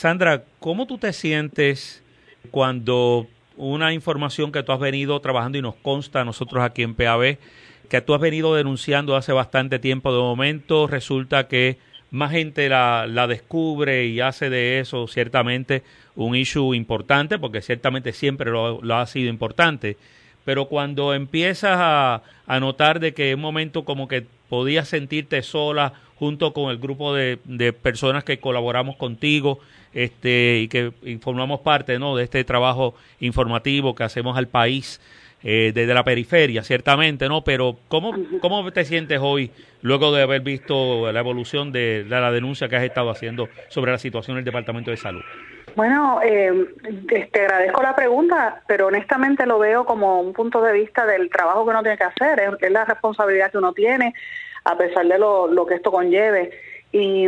Sandra, 0.00 0.44
¿cómo 0.60 0.86
tú 0.86 0.96
te 0.96 1.12
sientes 1.12 2.02
cuando 2.50 3.26
una 3.58 3.92
información 3.92 4.50
que 4.50 4.62
tú 4.62 4.72
has 4.72 4.80
venido 4.80 5.20
trabajando 5.20 5.58
y 5.58 5.60
nos 5.60 5.74
consta 5.74 6.22
a 6.22 6.24
nosotros 6.24 6.64
aquí 6.64 6.82
en 6.82 6.94
PAB, 6.94 7.36
que 7.90 8.00
tú 8.00 8.14
has 8.14 8.20
venido 8.22 8.54
denunciando 8.54 9.14
hace 9.14 9.32
bastante 9.34 9.78
tiempo, 9.78 10.10
de 10.10 10.18
momento 10.18 10.86
resulta 10.86 11.48
que 11.48 11.76
más 12.10 12.30
gente 12.30 12.70
la, 12.70 13.06
la 13.06 13.26
descubre 13.26 14.06
y 14.06 14.20
hace 14.20 14.48
de 14.48 14.80
eso 14.80 15.06
ciertamente 15.06 15.82
un 16.16 16.34
issue 16.34 16.74
importante, 16.74 17.38
porque 17.38 17.60
ciertamente 17.60 18.14
siempre 18.14 18.50
lo, 18.50 18.80
ha 18.94 19.04
sido 19.04 19.28
importante, 19.28 19.98
pero 20.46 20.64
cuando 20.64 21.12
empiezas 21.12 21.76
a, 21.78 22.22
notar 22.58 23.00
de 23.00 23.12
que 23.12 23.32
en 23.32 23.36
un 23.36 23.42
momento 23.42 23.84
como 23.84 24.08
que 24.08 24.24
podías 24.48 24.88
sentirte 24.88 25.42
sola 25.42 25.92
junto 26.16 26.54
con 26.54 26.70
el 26.70 26.78
grupo 26.78 27.14
de 27.14 27.74
personas 27.82 28.24
que 28.24 28.40
colaboramos 28.40 28.96
contigo 28.96 29.60
este, 29.94 30.58
y 30.58 30.68
que 30.68 30.92
formamos 31.20 31.60
parte 31.60 31.98
¿no? 31.98 32.16
de 32.16 32.24
este 32.24 32.44
trabajo 32.44 32.94
informativo 33.20 33.94
que 33.94 34.04
hacemos 34.04 34.36
al 34.36 34.48
país, 34.48 35.00
eh, 35.42 35.72
desde 35.74 35.94
la 35.94 36.04
periferia, 36.04 36.62
ciertamente, 36.62 37.26
¿no? 37.26 37.42
Pero 37.42 37.78
¿cómo, 37.88 38.12
¿cómo 38.42 38.70
te 38.72 38.84
sientes 38.84 39.20
hoy 39.22 39.50
luego 39.80 40.12
de 40.12 40.22
haber 40.22 40.42
visto 40.42 41.10
la 41.10 41.20
evolución 41.20 41.72
de, 41.72 42.04
la 42.06 42.30
denuncia 42.30 42.68
que 42.68 42.76
has 42.76 42.82
estado 42.82 43.08
haciendo 43.08 43.48
sobre 43.68 43.90
la 43.90 43.96
situación 43.96 44.36
del 44.36 44.44
Departamento 44.44 44.90
de 44.90 44.98
Salud? 44.98 45.22
Bueno, 45.76 46.20
eh, 46.22 46.52
te 47.08 47.40
agradezco 47.40 47.82
la 47.82 47.96
pregunta, 47.96 48.60
pero 48.66 48.88
honestamente 48.88 49.46
lo 49.46 49.58
veo 49.58 49.86
como 49.86 50.20
un 50.20 50.34
punto 50.34 50.60
de 50.60 50.74
vista 50.74 51.06
del 51.06 51.30
trabajo 51.30 51.64
que 51.64 51.70
uno 51.70 51.82
tiene 51.82 51.96
que 51.96 52.04
hacer, 52.04 52.38
es, 52.38 52.50
es 52.60 52.70
la 52.70 52.84
responsabilidad 52.84 53.50
que 53.50 53.58
uno 53.58 53.72
tiene, 53.72 54.12
a 54.64 54.76
pesar 54.76 55.06
de 55.06 55.18
lo, 55.18 55.46
lo 55.46 55.64
que 55.64 55.76
esto 55.76 55.90
conlleve. 55.90 56.50
Y 56.92 57.26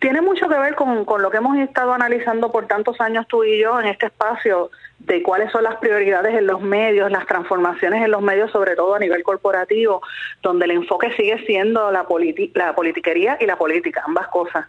tiene 0.00 0.20
mucho 0.20 0.48
que 0.48 0.58
ver 0.58 0.74
con, 0.74 1.04
con, 1.04 1.22
lo 1.22 1.30
que 1.30 1.38
hemos 1.38 1.56
estado 1.58 1.92
analizando 1.92 2.52
por 2.52 2.66
tantos 2.66 3.00
años 3.00 3.26
tú 3.26 3.42
y 3.44 3.58
yo 3.58 3.80
en 3.80 3.86
este 3.86 4.06
espacio 4.06 4.70
de 4.98 5.22
cuáles 5.22 5.50
son 5.52 5.64
las 5.64 5.76
prioridades 5.76 6.34
en 6.34 6.46
los 6.46 6.60
medios, 6.60 7.10
las 7.10 7.26
transformaciones 7.26 8.04
en 8.04 8.10
los 8.10 8.22
medios, 8.22 8.50
sobre 8.50 8.76
todo 8.76 8.94
a 8.94 8.98
nivel 8.98 9.22
corporativo, 9.22 10.02
donde 10.42 10.64
el 10.66 10.72
enfoque 10.72 11.12
sigue 11.16 11.44
siendo 11.46 11.90
la, 11.90 12.06
la 12.54 12.74
politiquería 12.74 13.36
y 13.40 13.46
la 13.46 13.56
política, 13.56 14.02
ambas 14.06 14.28
cosas. 14.28 14.66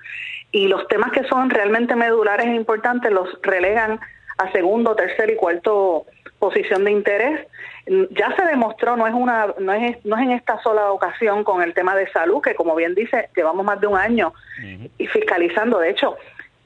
Y 0.52 0.68
los 0.68 0.88
temas 0.88 1.12
que 1.12 1.24
son 1.26 1.50
realmente 1.50 1.96
medulares 1.96 2.48
e 2.48 2.56
importantes 2.56 3.12
los 3.12 3.30
relegan 3.42 4.00
a 4.38 4.52
segundo, 4.52 4.96
tercer 4.96 5.30
y 5.30 5.36
cuarto 5.36 6.06
posición 6.40 6.84
de 6.84 6.92
interés. 6.92 7.48
Ya 7.88 8.36
se 8.36 8.44
demostró, 8.44 8.98
no 8.98 9.08
es 9.08 9.14
una, 9.14 9.54
no 9.60 9.74
es, 9.74 10.04
no 10.06 10.18
es 10.18 10.24
en 10.24 10.32
esta 10.32 10.62
sola 10.62 10.92
ocasión 10.92 11.44
con 11.44 11.62
el 11.62 11.74
tema 11.74 11.96
de 11.96 12.10
salud, 12.12 12.42
que 12.42 12.56
como 12.56 12.76
bien 12.76 12.94
dice, 12.96 13.30
llevamos 13.36 13.66
más 13.66 13.80
de 13.80 13.88
un 13.88 13.98
año 13.98 14.34
y 14.98 15.08
fiscalizando. 15.08 15.80
De 15.80 15.92
hecho, 15.92 16.18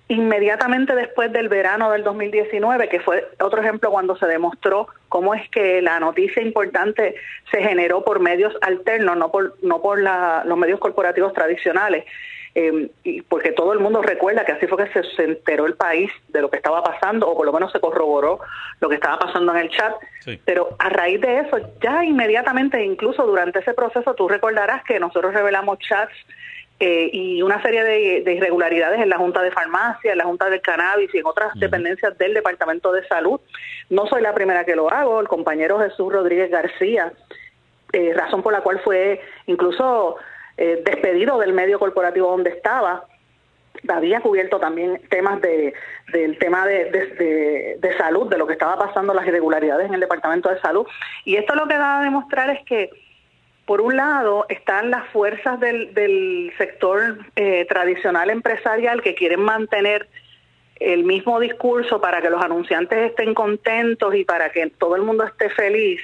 inmediatamente 0.08 0.94
después 0.94 1.32
del 1.32 1.48
verano 1.48 1.92
del 1.92 2.04
2019, 2.04 2.90
que 2.90 3.00
fue 3.00 3.30
otro 3.40 3.62
ejemplo 3.62 3.92
cuando 3.92 4.18
se 4.18 4.26
demostró 4.26 4.88
cómo 5.08 5.34
es 5.34 5.48
que 5.50 5.82
la 5.82 6.00
noticia 6.00 6.42
importante 6.42 7.16
se 7.50 7.64
generó 7.64 8.04
por 8.04 8.20
medios 8.20 8.54
alternos, 8.62 9.16
no 9.16 9.32
por, 9.32 9.56
no 9.62 9.82
por 9.82 10.02
la, 10.02 10.44
los 10.46 10.58
medios 10.58 10.80
corporativos 10.80 11.34
tradicionales. 11.34 12.06
Eh, 12.54 12.90
y 13.04 13.22
porque 13.22 13.54
todo 13.54 13.72
el 13.72 13.80
mundo 13.80 14.02
recuerda 14.02 14.44
que 14.44 14.52
así 14.52 14.68
fue 14.68 14.84
que 14.84 14.92
se, 14.92 15.04
se, 15.16 15.24
enteró 15.24 15.66
el 15.66 15.76
país 15.76 16.12
de 16.28 16.42
lo 16.42 16.50
que 16.50 16.58
estaba 16.58 16.84
pasando, 16.84 17.30
o 17.30 17.36
por 17.36 17.46
lo 17.46 17.54
menos 17.54 17.72
se 17.72 17.80
corroboró 17.80 18.40
lo 18.82 18.90
que 18.90 18.96
estaba 18.96 19.20
pasando 19.20 19.54
en 19.54 19.60
el 19.60 19.70
chat. 19.70 19.94
Sí. 20.20 20.40
Pero 20.44 20.76
a 20.78 20.90
raíz 20.90 21.22
de 21.22 21.40
eso, 21.40 21.58
ya 21.82 22.04
inmediatamente, 22.04 22.84
incluso 22.84 23.26
durante 23.26 23.60
ese 23.60 23.74
proceso, 23.74 24.14
tú 24.16 24.28
recordarás 24.28 24.84
que 24.84 25.00
nosotros 25.00 25.34
revelamos 25.34 25.80
chats 25.80 26.14
eh, 26.82 27.10
y 27.14 27.42
una 27.44 27.62
serie 27.62 27.84
de, 27.84 28.22
de, 28.24 28.34
irregularidades 28.34 29.00
en 29.00 29.10
la 29.10 29.18
Junta 29.18 29.44
de 29.44 29.52
Farmacia, 29.52 30.12
en 30.12 30.18
la 30.18 30.26
Junta 30.26 30.50
del 30.50 30.62
Cannabis 30.62 31.14
y 31.14 31.20
en 31.20 31.28
otras 31.28 31.54
uh 31.54 31.58
-huh. 31.58 31.60
dependencias 31.60 32.18
del 32.18 32.34
Departamento 32.34 32.92
de 32.92 33.08
Salud. 33.08 33.40
No 33.90 34.08
soy 34.08 34.24
la 34.24 34.34
primera 34.34 34.66
que 34.66 34.76
lo 34.76 34.92
hago, 34.92 35.20
el 35.20 35.28
compañero 35.28 35.80
Jesús 35.80 36.12
Rodríguez 36.12 36.50
García, 36.50 37.14
eh, 37.94 38.14
razón 38.16 38.42
por 38.42 38.52
la 38.52 38.62
cual 38.62 38.80
fue 38.80 39.22
incluso 39.46 40.18
eh, 40.58 40.82
despedido 40.86 41.40
del 41.40 41.54
medio 41.54 41.80
corporativo 41.80 42.30
donde 42.30 42.52
estaba, 42.52 43.06
había 43.88 44.22
cubierto 44.22 44.60
también 44.60 45.02
temas 45.10 45.42
de, 45.42 45.74
del 46.12 46.38
tema 46.38 46.66
de, 46.66 46.86
de, 46.92 47.78
de, 47.80 47.98
salud, 47.98 48.30
de 48.30 48.38
lo 48.38 48.46
que 48.46 48.54
estaba 48.54 48.78
pasando, 48.78 49.14
las 49.14 49.26
irregularidades 49.28 49.88
en 49.88 49.94
el 49.94 50.00
Departamento 50.00 50.50
de 50.50 50.60
Salud. 50.60 50.86
Y 51.26 51.36
esto 51.36 51.56
lo 51.56 51.68
que 51.68 51.78
da 51.78 52.00
a 52.00 52.04
demostrar 52.04 52.50
es 52.50 52.64
que, 52.66 52.90
por 53.66 53.82
un 53.82 53.96
lado, 53.96 54.46
están 54.50 54.92
las 54.92 55.08
fuerzas 55.10 55.60
del, 55.60 55.94
del 55.94 56.54
sector 56.58 57.20
eh, 57.36 57.66
tradicional 57.70 58.30
empresarial 58.30 59.02
que 59.02 59.16
quieren 59.16 59.42
mantener 59.42 60.08
el 60.80 61.04
mismo 61.04 61.40
discurso 61.40 62.02
para 62.02 62.22
que 62.22 62.30
los 62.30 62.44
anunciantes 62.44 63.12
estén 63.12 63.34
contentos 63.34 64.16
y 64.16 64.26
para 64.26 64.52
que 64.52 64.68
todo 64.72 64.96
el 64.96 65.04
mundo 65.04 65.24
esté 65.24 65.50
feliz 65.50 66.02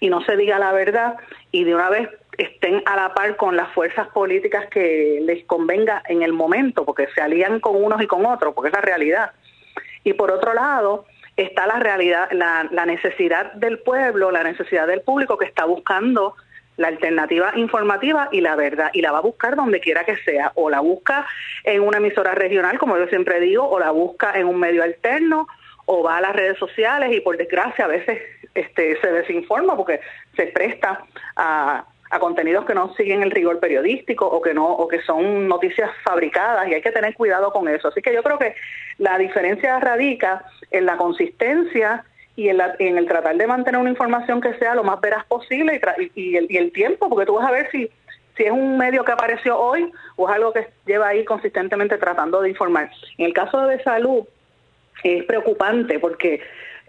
y 0.00 0.10
no 0.10 0.22
se 0.22 0.36
diga 0.36 0.58
la 0.58 0.72
verdad 0.72 1.16
y 1.50 1.64
de 1.64 1.74
una 1.74 1.88
vez 1.88 2.08
estén 2.38 2.82
a 2.86 2.96
la 2.96 3.14
par 3.14 3.36
con 3.36 3.56
las 3.56 3.70
fuerzas 3.72 4.08
políticas 4.08 4.66
que 4.68 5.20
les 5.22 5.44
convenga 5.44 6.02
en 6.08 6.22
el 6.22 6.32
momento, 6.32 6.84
porque 6.84 7.08
se 7.14 7.20
alían 7.20 7.60
con 7.60 7.82
unos 7.82 8.02
y 8.02 8.06
con 8.06 8.24
otros, 8.26 8.54
porque 8.54 8.68
es 8.68 8.74
la 8.74 8.80
realidad. 8.80 9.32
Y 10.04 10.14
por 10.14 10.30
otro 10.30 10.54
lado, 10.54 11.06
está 11.36 11.66
la 11.66 11.78
realidad, 11.78 12.30
la, 12.32 12.86
necesidad 12.86 13.52
del 13.52 13.78
pueblo, 13.78 14.30
la 14.30 14.42
necesidad 14.42 14.86
del 14.86 15.02
público 15.02 15.38
que 15.38 15.46
está 15.46 15.64
buscando 15.64 16.34
la 16.76 16.88
alternativa 16.88 17.52
informativa 17.56 18.28
y 18.32 18.40
la 18.40 18.56
verdad, 18.56 18.90
y 18.92 19.02
la 19.02 19.12
va 19.12 19.18
a 19.18 19.22
buscar 19.22 19.56
donde 19.56 19.80
quiera 19.80 20.04
que 20.04 20.16
sea, 20.16 20.52
o 20.54 20.70
la 20.70 20.80
busca 20.80 21.26
en 21.64 21.82
una 21.82 21.98
emisora 21.98 22.34
regional, 22.34 22.78
como 22.78 22.96
yo 22.96 23.06
siempre 23.08 23.40
digo, 23.40 23.68
o 23.68 23.78
la 23.78 23.90
busca 23.90 24.32
en 24.34 24.46
un 24.46 24.58
medio 24.58 24.82
alterno, 24.82 25.46
o 25.84 26.02
va 26.02 26.16
a 26.16 26.20
las 26.20 26.34
redes 26.34 26.58
sociales 26.58 27.14
y 27.14 27.20
por 27.20 27.36
desgracia 27.36 27.84
a 27.84 27.88
veces 27.88 28.22
este, 28.54 29.00
se 29.00 29.12
desinforma 29.12 29.76
porque 29.76 30.00
se 30.36 30.46
presta 30.46 31.04
a, 31.36 31.84
a 32.12 32.18
contenidos 32.18 32.66
que 32.66 32.74
no 32.74 32.92
siguen 32.94 33.22
el 33.22 33.30
rigor 33.30 33.58
periodístico 33.58 34.26
o 34.26 34.42
que 34.42 34.52
no 34.52 34.70
o 34.70 34.86
que 34.86 35.00
son 35.00 35.48
noticias 35.48 35.90
fabricadas 36.04 36.68
y 36.68 36.74
hay 36.74 36.82
que 36.82 36.92
tener 36.92 37.14
cuidado 37.14 37.50
con 37.52 37.68
eso. 37.68 37.88
Así 37.88 38.02
que 38.02 38.12
yo 38.12 38.22
creo 38.22 38.38
que 38.38 38.54
la 38.98 39.16
diferencia 39.16 39.80
radica 39.80 40.44
en 40.70 40.84
la 40.84 40.98
consistencia 40.98 42.04
y 42.36 42.50
en, 42.50 42.58
la, 42.58 42.76
en 42.78 42.98
el 42.98 43.06
tratar 43.06 43.36
de 43.36 43.46
mantener 43.46 43.80
una 43.80 43.88
información 43.88 44.42
que 44.42 44.52
sea 44.58 44.74
lo 44.74 44.84
más 44.84 45.00
veraz 45.00 45.24
posible 45.24 45.80
y, 45.98 46.10
y, 46.14 46.36
el, 46.36 46.46
y 46.50 46.58
el 46.58 46.70
tiempo, 46.72 47.08
porque 47.08 47.24
tú 47.24 47.36
vas 47.36 47.48
a 47.48 47.52
ver 47.52 47.70
si 47.70 47.90
si 48.36 48.44
es 48.44 48.50
un 48.50 48.78
medio 48.78 49.04
que 49.04 49.12
apareció 49.12 49.58
hoy 49.58 49.92
o 50.16 50.28
es 50.28 50.34
algo 50.34 50.52
que 50.52 50.66
lleva 50.86 51.08
ahí 51.08 51.24
consistentemente 51.24 51.98
tratando 51.98 52.40
de 52.40 52.50
informar. 52.50 52.90
En 53.18 53.26
el 53.26 53.34
caso 53.34 53.66
de 53.66 53.82
salud 53.82 54.24
es 55.04 55.24
preocupante 55.24 55.98
porque 55.98 56.40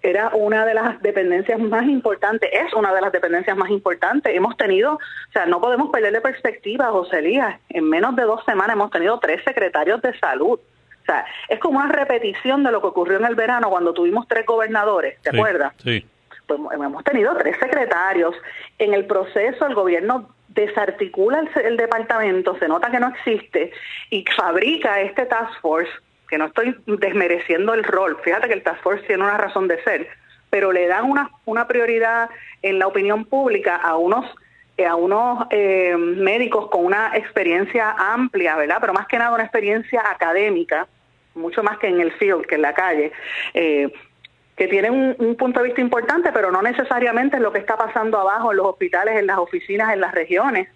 era 0.04 0.32
una 0.34 0.66
de 0.66 0.74
las 0.74 1.02
dependencias 1.02 1.58
más 1.60 1.84
importantes, 1.86 2.50
es 2.52 2.74
una 2.74 2.94
de 2.94 3.00
las 3.00 3.12
dependencias 3.12 3.56
más 3.56 3.70
importantes. 3.70 4.36
Hemos 4.36 4.58
tenido, 4.58 4.96
o 4.96 5.32
sea, 5.32 5.46
no 5.46 5.62
podemos 5.62 5.90
perder 5.92 6.12
de 6.12 6.20
perspectiva, 6.20 6.92
José 6.92 7.20
Elías, 7.20 7.58
en 7.70 7.90
menos 7.90 8.14
de 8.18 8.24
dos 8.24 8.44
semanas 8.46 8.76
hemos 8.76 8.92
tenido 8.92 9.18
tres 9.20 9.42
secretarios 9.46 10.02
de 10.02 10.18
salud. 10.20 10.60
O 10.60 11.06
sea, 11.06 11.26
es 11.48 11.58
como 11.60 11.80
una 11.80 11.88
repetición 11.88 12.64
de 12.64 12.72
lo 12.72 12.82
que 12.82 12.88
ocurrió 12.88 13.18
en 13.18 13.26
el 13.26 13.36
verano 13.36 13.70
cuando 13.70 13.94
tuvimos 13.94 14.28
tres 14.28 14.46
gobernadores, 14.46 15.20
¿te 15.22 15.32
sí, 15.32 15.38
acuerdas? 15.38 15.74
Sí. 15.82 16.06
Pues 16.48 16.60
hemos 16.74 17.04
tenido 17.06 17.34
tres 17.38 17.56
secretarios. 17.58 18.36
En 18.80 18.94
el 18.94 19.06
proceso 19.06 19.66
el 19.66 19.74
gobierno 19.74 20.30
desarticula 20.50 21.40
el, 21.40 21.50
el 21.66 21.78
departamento, 21.78 22.58
se 22.60 22.68
nota 22.68 22.92
que 22.92 23.00
no 23.00 23.08
existe 23.08 23.72
y 24.10 24.26
fabrica 24.36 25.00
este 25.00 25.26
task 25.26 25.62
force 25.62 25.92
que 26.34 26.40
no 26.40 26.46
estoy 26.46 26.76
desmereciendo 26.88 27.76
el 27.76 27.84
rol, 27.84 28.18
fíjate 28.24 28.48
que 28.48 28.56
el 28.56 28.64
Task 28.64 28.82
Force 28.82 29.06
tiene 29.06 29.22
una 29.22 29.38
razón 29.38 29.68
de 29.68 29.80
ser, 29.84 30.08
pero 30.50 30.72
le 30.72 30.88
dan 30.88 31.06
una, 31.06 31.30
una 31.46 31.68
prioridad 31.68 32.28
en 32.64 32.80
la 32.80 32.88
opinión 32.88 33.26
pública 33.26 33.76
a 33.76 33.98
unos 33.98 34.26
a 34.84 34.96
unos 34.96 35.46
eh, 35.52 35.96
médicos 35.96 36.72
con 36.72 36.86
una 36.86 37.12
experiencia 37.16 37.92
amplia, 37.92 38.56
¿verdad? 38.56 38.78
Pero 38.82 38.94
más 38.94 39.06
que 39.06 39.20
nada 39.20 39.36
una 39.36 39.44
experiencia 39.44 40.02
académica, 40.10 40.88
mucho 41.36 41.62
más 41.62 41.78
que 41.78 41.86
en 41.86 42.02
el 42.02 42.12
field, 42.14 42.48
que 42.48 42.56
en 42.56 42.64
la 42.64 42.74
calle, 42.74 43.12
eh, 43.54 43.94
que 44.58 44.68
tienen 44.68 44.92
un, 44.92 45.16
un, 45.20 45.36
punto 45.36 45.60
de 45.60 45.68
vista 45.68 45.82
importante, 45.82 46.32
pero 46.32 46.50
no 46.50 46.64
necesariamente 46.64 47.36
es 47.36 47.44
lo 47.44 47.54
que 47.54 47.60
está 47.60 47.78
pasando 47.78 48.18
abajo 48.18 48.50
en 48.50 48.58
los 48.58 48.66
hospitales, 48.66 49.20
en 49.20 49.28
las 49.28 49.38
oficinas, 49.38 49.94
en 49.94 50.02
las 50.02 50.16
regiones 50.16 50.68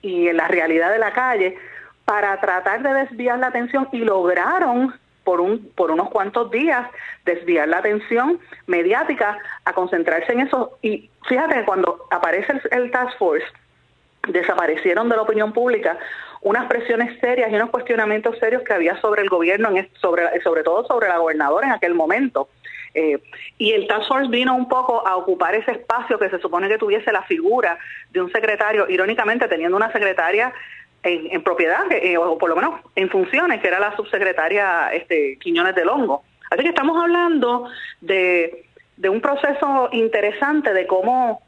y 0.00 0.28
en 0.28 0.38
la 0.38 0.48
realidad 0.48 0.90
de 0.90 0.98
la 0.98 1.12
calle, 1.12 1.58
para 2.06 2.40
tratar 2.40 2.82
de 2.82 2.94
desviar 2.94 3.38
la 3.38 3.48
atención 3.48 3.86
y 3.92 3.98
lograron 3.98 4.94
por, 5.24 5.40
un, 5.40 5.70
por 5.74 5.90
unos 5.90 6.10
cuantos 6.10 6.50
días 6.50 6.88
desviar 7.24 7.68
la 7.68 7.78
atención 7.78 8.40
mediática 8.66 9.38
a 9.64 9.72
concentrarse 9.72 10.32
en 10.32 10.40
eso. 10.40 10.78
Y 10.82 11.10
fíjate 11.28 11.56
que 11.56 11.64
cuando 11.64 12.06
aparece 12.10 12.52
el, 12.52 12.82
el 12.84 12.90
Task 12.90 13.16
Force, 13.18 13.46
desaparecieron 14.28 15.08
de 15.08 15.16
la 15.16 15.22
opinión 15.22 15.52
pública 15.52 15.98
unas 16.42 16.66
presiones 16.66 17.18
serias 17.20 17.50
y 17.50 17.54
unos 17.54 17.70
cuestionamientos 17.70 18.38
serios 18.38 18.62
que 18.62 18.72
había 18.72 19.00
sobre 19.00 19.22
el 19.22 19.28
gobierno, 19.28 19.70
en, 19.76 19.88
sobre, 20.00 20.40
sobre 20.42 20.62
todo 20.62 20.84
sobre 20.86 21.08
la 21.08 21.18
gobernadora 21.18 21.68
en 21.68 21.72
aquel 21.72 21.94
momento. 21.94 22.48
Eh, 22.94 23.22
y 23.58 23.72
el 23.72 23.86
Task 23.86 24.08
Force 24.08 24.28
vino 24.28 24.54
un 24.54 24.68
poco 24.68 25.06
a 25.06 25.16
ocupar 25.16 25.54
ese 25.54 25.70
espacio 25.70 26.18
que 26.18 26.28
se 26.28 26.38
supone 26.40 26.68
que 26.68 26.78
tuviese 26.78 27.10
la 27.10 27.22
figura 27.22 27.78
de 28.10 28.20
un 28.20 28.30
secretario, 28.30 28.88
irónicamente 28.88 29.48
teniendo 29.48 29.76
una 29.76 29.90
secretaria 29.92 30.52
en, 31.02 31.42
propiedad, 31.42 31.90
eh, 31.90 32.16
o 32.16 32.38
por 32.38 32.48
lo 32.48 32.56
menos 32.56 32.80
en 32.94 33.10
funciones, 33.10 33.60
que 33.60 33.68
era 33.68 33.80
la 33.80 33.96
subsecretaria 33.96 34.92
este, 34.92 35.36
Quiñones 35.38 35.74
del 35.74 35.88
Hongo. 35.88 36.22
Así 36.50 36.62
que 36.62 36.68
estamos 36.68 37.00
hablando 37.00 37.68
de, 38.00 38.64
de 38.96 39.08
un 39.08 39.20
proceso 39.20 39.88
interesante 39.92 40.72
de 40.72 40.86
cómo 40.86 41.42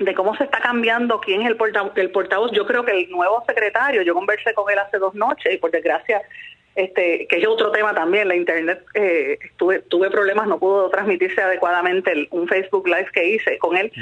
de 0.00 0.14
cómo 0.14 0.34
se 0.36 0.44
está 0.44 0.58
cambiando 0.58 1.20
quién 1.20 1.42
es 1.42 1.48
el 1.48 1.56
portavoz, 1.56 1.92
el 1.96 2.10
portavoz. 2.10 2.50
Yo 2.52 2.66
creo 2.66 2.82
que 2.82 2.92
el 2.92 3.10
nuevo 3.10 3.44
secretario, 3.46 4.00
yo 4.00 4.14
conversé 4.14 4.54
con 4.54 4.70
él 4.70 4.78
hace 4.78 4.96
dos 4.96 5.14
noches 5.14 5.52
y 5.52 5.58
por 5.58 5.70
desgracia, 5.70 6.22
este, 6.74 7.26
que 7.28 7.36
es 7.36 7.46
otro 7.46 7.70
tema 7.70 7.94
también, 7.94 8.26
la 8.26 8.34
internet, 8.34 8.82
eh, 8.94 9.38
tuve, 9.58 9.80
tuve 9.80 10.10
problemas, 10.10 10.48
no 10.48 10.58
pudo 10.58 10.88
transmitirse 10.88 11.42
adecuadamente 11.42 12.26
un 12.30 12.48
Facebook 12.48 12.88
Live 12.88 13.10
que 13.12 13.34
hice 13.34 13.58
con 13.58 13.76
él 13.76 13.92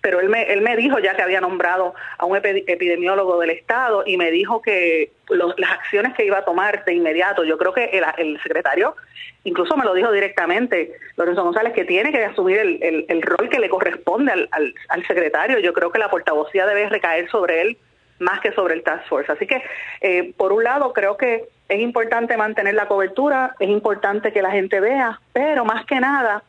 pero 0.00 0.20
él 0.20 0.28
me, 0.28 0.44
él 0.52 0.60
me 0.60 0.76
dijo 0.76 0.98
ya 0.98 1.14
que 1.16 1.22
había 1.22 1.40
nombrado 1.40 1.94
a 2.18 2.26
un 2.26 2.36
epidemiólogo 2.36 3.40
del 3.40 3.50
Estado 3.50 4.04
y 4.06 4.16
me 4.16 4.30
dijo 4.30 4.62
que 4.62 5.10
las 5.28 5.72
acciones 5.72 6.14
que 6.14 6.24
iba 6.24 6.38
a 6.38 6.44
tomar 6.44 6.84
de 6.84 6.94
inmediato, 6.94 7.44
yo 7.44 7.58
creo 7.58 7.72
que 7.72 7.90
el, 8.18 8.40
secretario 8.42 8.94
incluso 9.42 9.76
me 9.76 9.84
lo 9.84 9.94
dijo 9.94 10.12
directamente, 10.12 10.92
Lorenzo 11.16 11.44
González, 11.44 11.72
que 11.72 11.84
tiene 11.84 12.12
que 12.12 12.24
asumir 12.24 12.58
el, 12.58 13.06
el, 13.08 13.22
rol 13.22 13.48
que 13.48 13.60
le 13.60 13.68
corresponde 13.68 14.32
al, 14.32 14.48
al, 14.88 15.06
secretario. 15.06 15.58
Yo 15.60 15.72
creo 15.72 15.90
que 15.90 16.00
la 16.00 16.10
portavocía 16.10 16.66
debe 16.66 16.88
recaer 16.88 17.30
sobre 17.30 17.62
él 17.62 17.78
más 18.18 18.40
que 18.40 18.52
sobre 18.52 18.74
el 18.74 18.82
Task 18.82 19.06
Force. 19.08 19.30
Así 19.30 19.46
que, 19.46 19.62
eh, 20.00 20.32
por 20.36 20.52
un 20.52 20.64
lado, 20.64 20.92
creo 20.92 21.16
que 21.16 21.44
es 21.68 21.80
importante 21.80 22.36
mantener 22.36 22.74
la 22.74 22.88
cobertura, 22.88 23.54
es 23.58 23.68
importante 23.68 24.32
que 24.32 24.42
la 24.42 24.50
gente 24.50 24.80
vea, 24.80 25.20
pero 25.32 25.64
más 25.64 25.84
que 25.86 26.00
nada, 26.00 26.42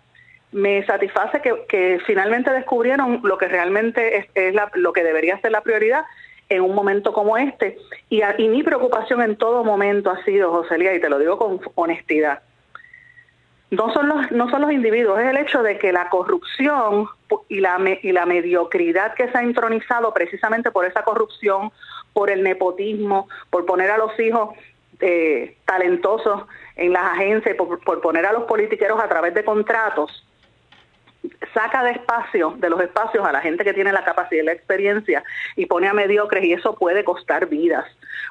me 0.51 0.85
satisface 0.85 1.41
que, 1.41 1.99
finalmente 2.05 2.51
descubrieron 2.51 3.21
lo 3.23 3.37
que 3.37 3.47
realmente 3.47 4.27
es, 4.33 4.55
lo 4.73 4.93
que 4.93 5.03
debería 5.03 5.39
ser 5.39 5.51
la 5.51 5.61
prioridad 5.61 6.05
en 6.49 6.61
un 6.61 6.73
momento 6.73 7.13
como 7.13 7.37
este. 7.37 7.77
Y, 8.09 8.21
mi 8.47 8.63
preocupación 8.63 9.21
en 9.21 9.35
todo 9.35 9.63
momento 9.63 10.09
ha 10.09 10.23
sido, 10.23 10.51
Joselía, 10.51 10.93
y 10.93 11.01
te 11.01 11.09
lo 11.09 11.19
digo 11.19 11.37
con 11.37 11.59
honestidad, 11.75 12.41
no 13.69 13.91
son 13.93 14.07
los, 14.07 14.31
no 14.31 14.49
son 14.49 14.61
los 14.61 14.71
individuos, 14.71 15.19
es 15.19 15.27
el 15.27 15.37
hecho 15.37 15.61
de 15.61 15.77
que 15.77 15.91
la 15.91 16.09
corrupción 16.09 17.07
y 17.49 17.59
la, 17.59 17.77
y 18.01 18.13
la 18.13 18.25
mediocridad 18.25 19.13
que 19.13 19.29
se 19.29 19.37
ha 19.37 19.43
intronizado 19.43 20.13
precisamente 20.13 20.71
por 20.71 20.85
esa 20.85 21.03
corrupción, 21.03 21.73
por 22.13 22.29
el 22.29 22.43
nepotismo, 22.43 23.27
por 23.49 23.65
poner 23.65 23.91
a 23.91 23.97
los 23.97 24.17
hijos 24.21 24.55
eh, 25.01 25.57
talentosos 25.65 26.45
en 26.77 26.93
las 26.93 27.03
agencias, 27.03 27.57
por, 27.57 27.83
por 27.83 27.99
poner 27.99 28.25
a 28.25 28.31
los 28.31 28.45
politiqueros 28.45 29.01
a 29.01 29.09
través 29.09 29.33
de 29.33 29.43
contratos, 29.43 30.26
saca 31.53 31.83
de 31.83 31.91
espacio, 31.91 32.55
de 32.57 32.69
los 32.69 32.81
espacios 32.81 33.25
a 33.25 33.31
la 33.31 33.41
gente 33.41 33.63
que 33.63 33.73
tiene 33.73 33.91
la 33.91 34.03
capacidad 34.03 34.41
y 34.41 34.45
la 34.45 34.53
experiencia 34.53 35.23
y 35.55 35.65
pone 35.65 35.87
a 35.87 35.93
mediocres 35.93 36.43
y 36.43 36.53
eso 36.53 36.75
puede 36.75 37.03
costar 37.03 37.47
vidas, 37.47 37.85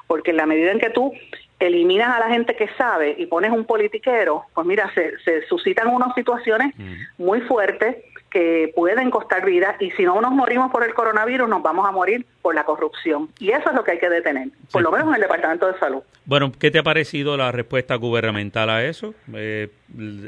porque 0.07 0.31
en 0.31 0.37
la 0.37 0.45
medida 0.45 0.71
en 0.71 0.79
que 0.79 0.89
tú 0.89 1.11
eliminas 1.59 2.15
a 2.15 2.19
la 2.19 2.29
gente 2.29 2.55
que 2.55 2.67
sabe 2.77 3.15
y 3.17 3.25
pones 3.25 3.51
un 3.51 3.65
politiquero, 3.65 4.43
pues 4.53 4.67
mira, 4.67 4.91
se, 4.93 5.17
se 5.19 5.45
suscitan 5.47 5.87
unas 5.87 6.13
situaciones 6.13 6.73
muy 7.17 7.41
fuertes 7.41 7.97
que 8.29 8.71
pueden 8.75 9.09
costar 9.09 9.45
vidas 9.45 9.81
y 9.81 9.91
si 9.91 10.03
no 10.03 10.19
nos 10.21 10.31
morimos 10.31 10.71
por 10.71 10.83
el 10.83 10.93
coronavirus 10.93 11.47
nos 11.47 11.63
vamos 11.63 11.87
a 11.87 11.91
morir 11.91 12.25
por 12.41 12.55
la 12.55 12.65
corrupción 12.65 13.29
y 13.39 13.51
eso 13.51 13.69
es 13.69 13.75
lo 13.75 13.83
que 13.83 13.91
hay 13.91 13.99
que 13.99 14.09
detener, 14.09 14.49
por 14.71 14.81
lo 14.81 14.91
menos 14.91 15.07
en 15.09 15.15
el 15.15 15.21
Departamento 15.21 15.67
de 15.71 15.79
Salud. 15.79 16.01
Bueno, 16.25 16.51
¿qué 16.59 16.69
te 16.69 16.79
ha 16.79 16.83
parecido 16.83 17.37
la 17.37 17.51
respuesta 17.51 17.95
gubernamental 17.95 18.69
a 18.69 18.83
eso? 18.83 19.13
Eh, 19.33 19.69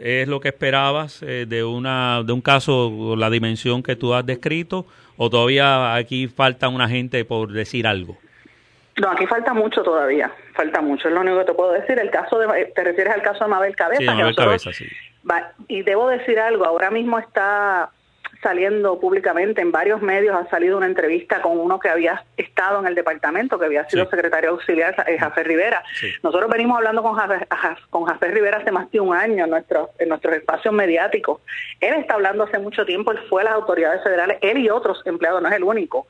¿Es 0.02 0.28
lo 0.28 0.40
que 0.40 0.50
esperabas 0.50 1.22
eh, 1.24 1.46
de 1.48 1.64
una 1.64 2.24
de 2.24 2.32
un 2.32 2.42
caso 2.42 3.16
la 3.18 3.30
dimensión 3.30 3.84
que 3.84 3.96
tú 3.96 4.14
has 4.14 4.26
descrito 4.26 4.86
o 5.18 5.30
todavía 5.30 5.96
aquí 5.96 6.28
falta 6.28 6.70
una 6.70 6.88
gente 6.88 7.26
por 7.26 7.52
decir 7.52 7.86
algo? 7.86 8.18
No, 9.02 9.12
aquí 9.12 9.26
falta 9.28 9.54
mucho 9.54 9.82
todavía, 9.82 10.32
falta 10.54 10.82
mucho, 10.82 11.08
es 11.08 11.14
lo 11.14 11.22
único 11.22 11.40
que 11.40 11.46
te 11.46 11.54
puedo 11.54 11.72
decir. 11.72 12.00
El 12.00 12.10
caso 12.10 12.38
de, 12.38 12.66
te 12.76 12.84
refieres 12.84 13.14
al 13.14 13.22
caso 13.22 13.46
de 13.46 13.50
Mabel 13.50 13.76
Cabeza. 13.76 14.02
Sí, 14.02 14.06
Mabel 14.06 14.36
Cabeza, 14.36 14.74
sí 14.74 14.86
y 15.68 15.84
debo 15.84 16.10
decir 16.10 16.40
algo, 16.40 16.66
ahora 16.66 16.90
mismo 16.90 17.20
está 17.20 17.92
saliendo 18.42 19.00
públicamente 19.00 19.62
en 19.62 19.72
varios 19.72 20.02
medios, 20.02 20.36
ha 20.36 20.50
salido 20.50 20.78
una 20.78 20.86
entrevista 20.86 21.42
con 21.42 21.60
uno 21.60 21.80
que 21.80 21.90
había 21.90 22.24
estado 22.38 22.80
en 22.80 22.88
el 22.88 22.96
departamento, 22.96 23.60
que 23.60 23.66
había 23.66 23.88
sido 23.90 24.10
secretario 24.10 24.52
auxiliar, 24.52 24.96
eh, 25.08 25.18
Jafé 25.20 25.44
Rivera. 25.44 25.84
Nosotros 26.24 26.50
venimos 26.50 26.78
hablando 26.78 27.04
con 27.04 27.16
Jafé, 27.16 27.48
con 27.90 28.06
Jafé 28.06 28.30
Rivera 28.30 28.58
hace 28.58 28.72
más 28.72 28.90
de 28.92 29.00
un 29.00 29.14
año 29.14 29.44
en, 29.44 29.50
nuestro, 29.50 29.90
en 30.00 30.10
nuestros 30.10 30.36
espacios 30.36 30.74
mediáticos. 30.74 31.42
Él 31.82 31.96
está 31.96 32.14
hablando 32.14 32.46
hace 32.46 32.60
mucho 32.60 32.86
tiempo, 32.86 33.12
él 33.12 33.20
fue 33.30 33.42
a 33.42 33.46
las 33.46 33.54
autoridades 33.56 34.04
federales, 34.04 34.38
él 34.42 34.60
y 34.60 34.70
otros 34.70 35.02
empleados, 35.06 35.42
no 35.42 35.50
es 35.50 35.56
el 35.56 35.64
único. 35.64 36.08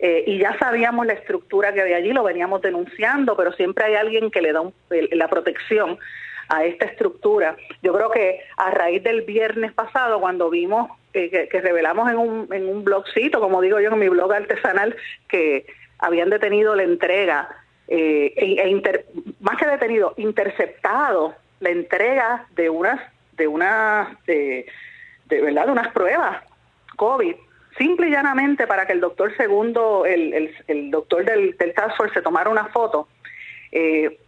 Eh, 0.00 0.24
y 0.26 0.38
ya 0.38 0.56
sabíamos 0.58 1.06
la 1.06 1.12
estructura 1.12 1.72
que 1.72 1.80
había 1.80 1.96
allí, 1.96 2.12
lo 2.12 2.22
veníamos 2.22 2.60
denunciando, 2.62 3.36
pero 3.36 3.52
siempre 3.52 3.84
hay 3.84 3.94
alguien 3.94 4.30
que 4.30 4.40
le 4.40 4.52
da 4.52 4.62
la 4.90 5.28
protección 5.28 5.98
a 6.48 6.64
esta 6.64 6.86
estructura. 6.86 7.56
Yo 7.82 7.92
creo 7.92 8.10
que 8.10 8.40
a 8.56 8.70
raíz 8.70 9.02
del 9.02 9.22
viernes 9.22 9.72
pasado, 9.72 10.20
cuando 10.20 10.50
vimos 10.50 10.90
que, 11.12 11.48
revelamos 11.62 12.10
en 12.10 12.16
un, 12.16 12.48
en 12.52 12.68
un 12.68 12.84
blogcito, 12.84 13.40
como 13.40 13.60
digo 13.60 13.80
yo 13.80 13.90
en 13.90 13.98
mi 13.98 14.08
blog 14.08 14.32
artesanal, 14.32 14.96
que 15.28 15.66
habían 15.98 16.30
detenido 16.30 16.74
la 16.74 16.84
entrega, 16.84 17.48
eh, 17.88 18.32
e, 18.36 18.60
e 18.60 19.04
más 19.40 19.56
que 19.56 19.66
detenido, 19.66 20.14
interceptado 20.16 21.34
la 21.60 21.70
entrega 21.70 22.46
de 22.54 22.70
unas, 22.70 23.00
de 23.32 23.48
unas, 23.48 24.24
de, 24.26 24.66
verdad, 25.28 25.66
de 25.66 25.72
unas 25.72 25.88
pruebas 25.88 26.42
COVID 26.96 27.34
simple 27.76 28.08
y 28.08 28.10
llanamente 28.10 28.66
para 28.66 28.86
que 28.86 28.92
el 28.92 29.00
doctor 29.00 29.36
segundo, 29.36 30.04
el, 30.04 30.52
el, 30.66 30.90
doctor 30.90 31.24
del, 31.24 31.56
del, 31.56 31.74
Task 31.74 31.96
Force 31.96 32.14
se 32.14 32.22
tomara 32.22 32.50
una 32.50 32.66
foto, 32.66 33.08
eh, 33.70 34.18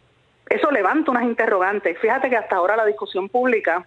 eso 0.51 0.71
levanta 0.71 1.13
unas 1.13 1.23
interrogantes. 1.23 1.97
Fíjate 1.99 2.29
que 2.29 2.37
hasta 2.37 2.57
ahora 2.57 2.77
la 2.77 2.85
discusión 2.85 3.29
pública, 3.29 3.87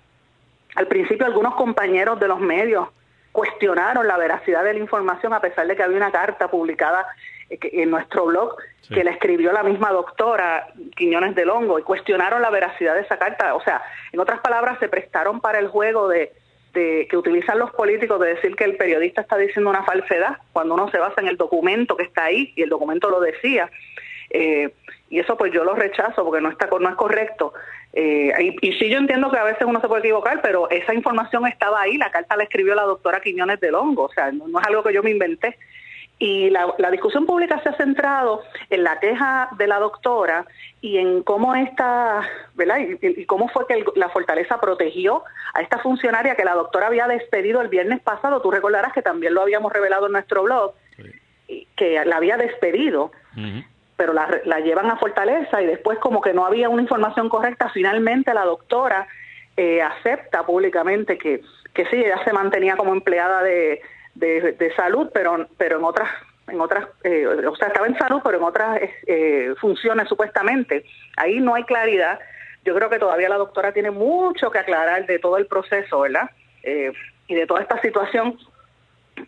al 0.76 0.88
principio 0.88 1.26
algunos 1.26 1.56
compañeros 1.56 2.20
de 2.20 2.30
los 2.30 2.40
medios 2.40 2.88
cuestionaron 3.34 4.08
la 4.08 4.18
veracidad 4.18 4.64
de 4.64 4.74
la 4.74 4.80
información 4.80 5.34
a 5.34 5.42
pesar 5.42 5.68
de 5.68 5.76
que 5.76 5.84
había 5.84 5.98
una 5.98 6.12
carta 6.12 6.50
publicada 6.50 7.06
eh, 7.50 7.60
en 7.74 7.92
nuestro 7.92 8.26
blog 8.28 8.56
que 8.94 9.04
la 9.04 9.12
escribió 9.12 9.52
la 9.52 9.64
misma 9.64 9.92
doctora 9.92 10.68
Quiñones 10.96 11.36
de 11.36 11.46
Longo 11.46 11.80
y 11.80 11.84
cuestionaron 11.84 12.42
la 12.42 12.50
veracidad 12.50 12.96
de 12.96 13.02
esa 13.02 13.18
carta. 13.18 13.56
O 13.56 13.62
sea, 13.62 13.82
en 14.12 14.20
otras 14.20 14.40
palabras, 14.40 14.78
se 14.80 14.88
prestaron 14.88 15.42
para 15.42 15.60
el 15.60 15.68
juego 15.68 16.08
de, 16.08 16.34
de, 16.74 17.08
que 17.10 17.18
utilizan 17.18 17.60
los 17.60 17.72
políticos 17.72 18.20
de 18.20 18.36
decir 18.36 18.56
que 18.56 18.66
el 18.66 18.76
periodista 18.76 19.22
está 19.22 19.38
diciendo 19.38 19.70
una 19.70 19.84
falsedad 19.84 20.38
cuando 20.52 20.76
uno 20.76 20.90
se 20.92 21.00
basa 21.00 21.22
en 21.22 21.28
el 21.28 21.38
documento 21.38 21.96
que 21.96 22.04
está 22.04 22.26
ahí 22.26 22.54
y 22.56 22.62
el 22.64 22.70
documento 22.70 23.10
lo 23.10 23.20
decía. 23.20 23.70
Eh, 24.34 24.74
y 25.10 25.20
eso 25.20 25.38
pues 25.38 25.54
yo 25.54 25.64
lo 25.64 25.76
rechazo 25.76 26.26
porque 26.26 26.42
no 26.42 26.50
está 26.50 26.68
no 26.80 26.90
es 26.90 26.96
correcto. 26.96 27.54
Eh, 27.94 28.34
y, 28.40 28.68
y, 28.68 28.74
sí 28.80 28.90
yo 28.90 28.98
entiendo 28.98 29.30
que 29.30 29.38
a 29.38 29.44
veces 29.44 29.62
uno 29.68 29.80
se 29.80 29.88
puede 29.88 30.02
equivocar, 30.02 30.42
pero 30.42 30.68
esa 30.72 30.96
información 30.96 31.46
estaba 31.46 31.82
ahí, 31.82 31.98
la 31.98 32.10
carta 32.10 32.36
la 32.36 32.44
escribió 32.44 32.74
la 32.74 32.82
doctora 32.82 33.22
Quiñones 33.22 33.60
de 33.60 33.70
Longo, 33.70 34.06
o 34.06 34.12
sea, 34.12 34.32
no, 34.32 34.60
es 34.60 34.68
algo 34.68 34.82
que 34.82 34.94
yo 34.94 35.04
me 35.04 35.12
inventé. 35.12 35.56
Y 36.18 36.50
la, 36.50 36.74
discusión 36.90 37.26
pública 37.26 37.62
se 37.62 37.70
ha 37.70 37.78
centrado 37.78 38.44
en 38.70 38.84
la 38.84 39.00
queja 39.00 39.50
de 39.58 39.68
la 39.68 39.78
doctora 39.78 40.46
y 40.80 40.98
en 40.98 41.22
cómo 41.22 41.54
esta, 41.54 42.22
¿verdad? 42.56 42.78
Y, 42.80 43.26
cómo 43.26 43.50
fue 43.50 43.68
que 43.68 43.84
la 43.96 44.10
Fortaleza 44.10 44.60
protegió 44.60 45.24
a 45.54 45.62
esta 45.62 45.80
funcionaria 45.80 46.36
que 46.36 46.46
la 46.46 46.54
doctora 46.54 46.88
había 46.88 47.08
despedido 47.08 47.62
el 47.62 47.68
viernes 47.68 48.00
pasado. 48.02 48.42
Tú 48.42 48.52
recordarás 48.52 48.94
que 48.94 49.02
también 49.02 49.34
lo 49.34 49.42
habíamos 49.42 49.74
revelado 49.74 50.06
en 50.06 50.14
nuestro 50.14 50.44
blog, 50.44 50.74
que 51.76 52.06
la 52.06 52.16
había 52.16 52.38
despedido 52.38 53.12
pero 53.96 54.14
la, 54.14 54.28
la, 54.46 54.60
llevan 54.60 54.90
a 54.90 54.98
Fortaleza 54.98 55.62
y 55.62 55.66
después 55.66 56.00
como 56.00 56.22
que 56.22 56.34
no 56.34 56.46
había 56.46 56.70
una 56.70 56.82
información 56.82 57.30
correcta, 57.30 57.70
finalmente 57.70 58.34
la 58.34 58.46
doctora 58.46 59.08
eh, 59.56 59.82
acepta 59.82 60.44
públicamente 60.46 61.18
que, 61.18 61.42
que 61.74 61.86
sí, 61.86 61.98
ella 61.98 62.24
se 62.24 62.34
mantenía 62.34 62.76
como 62.76 62.94
empleada 62.94 63.44
de, 63.44 63.82
de, 64.16 64.74
salud, 64.76 65.10
pero, 65.14 65.48
pero 65.58 65.78
en 65.78 65.84
otras 65.84 66.10
en 66.48 66.60
otras, 66.60 66.88
eh, 67.04 67.26
o 67.26 67.56
sea, 67.56 67.68
estaba 67.68 67.88
en 67.88 67.98
salud, 67.98 68.20
pero 68.22 68.38
en 68.38 68.44
otras 68.44 68.82
eh, 69.08 69.54
funciones 69.62 70.10
supuestamente. 70.10 70.84
Ahí 71.16 71.40
no 71.40 71.56
hay 71.56 71.64
claridad. 71.64 72.20
Yo 72.66 72.76
creo 72.76 72.90
que 72.90 73.00
todavía 73.00 73.30
la 73.30 73.38
doctora 73.38 73.72
tiene 73.72 73.92
mucho 73.92 74.52
que 74.52 74.60
aclarar 74.60 75.06
de 75.06 75.20
todo 75.20 75.38
el 75.38 75.48
proceso, 75.48 76.02
¿verdad? 76.02 76.30
y 77.28 77.36
de 77.36 77.46
toda 77.46 77.62
esta 77.62 77.80
situación, 77.82 78.38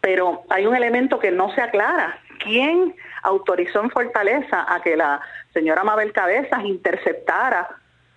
pero 0.02 0.44
hay 0.50 0.66
un 0.66 0.76
elemento 0.76 1.20
que 1.20 1.32
no 1.32 1.54
se 1.54 1.62
aclara. 1.62 2.20
¿Quién 2.40 2.96
autorizó 3.26 3.82
en 3.82 3.90
Fortaleza 3.90 4.66
a 4.68 4.82
que 4.82 4.96
la 4.96 5.20
señora 5.54 5.84
Mabel 5.84 6.14
Cabezas 6.14 6.64
interceptara 6.64 7.68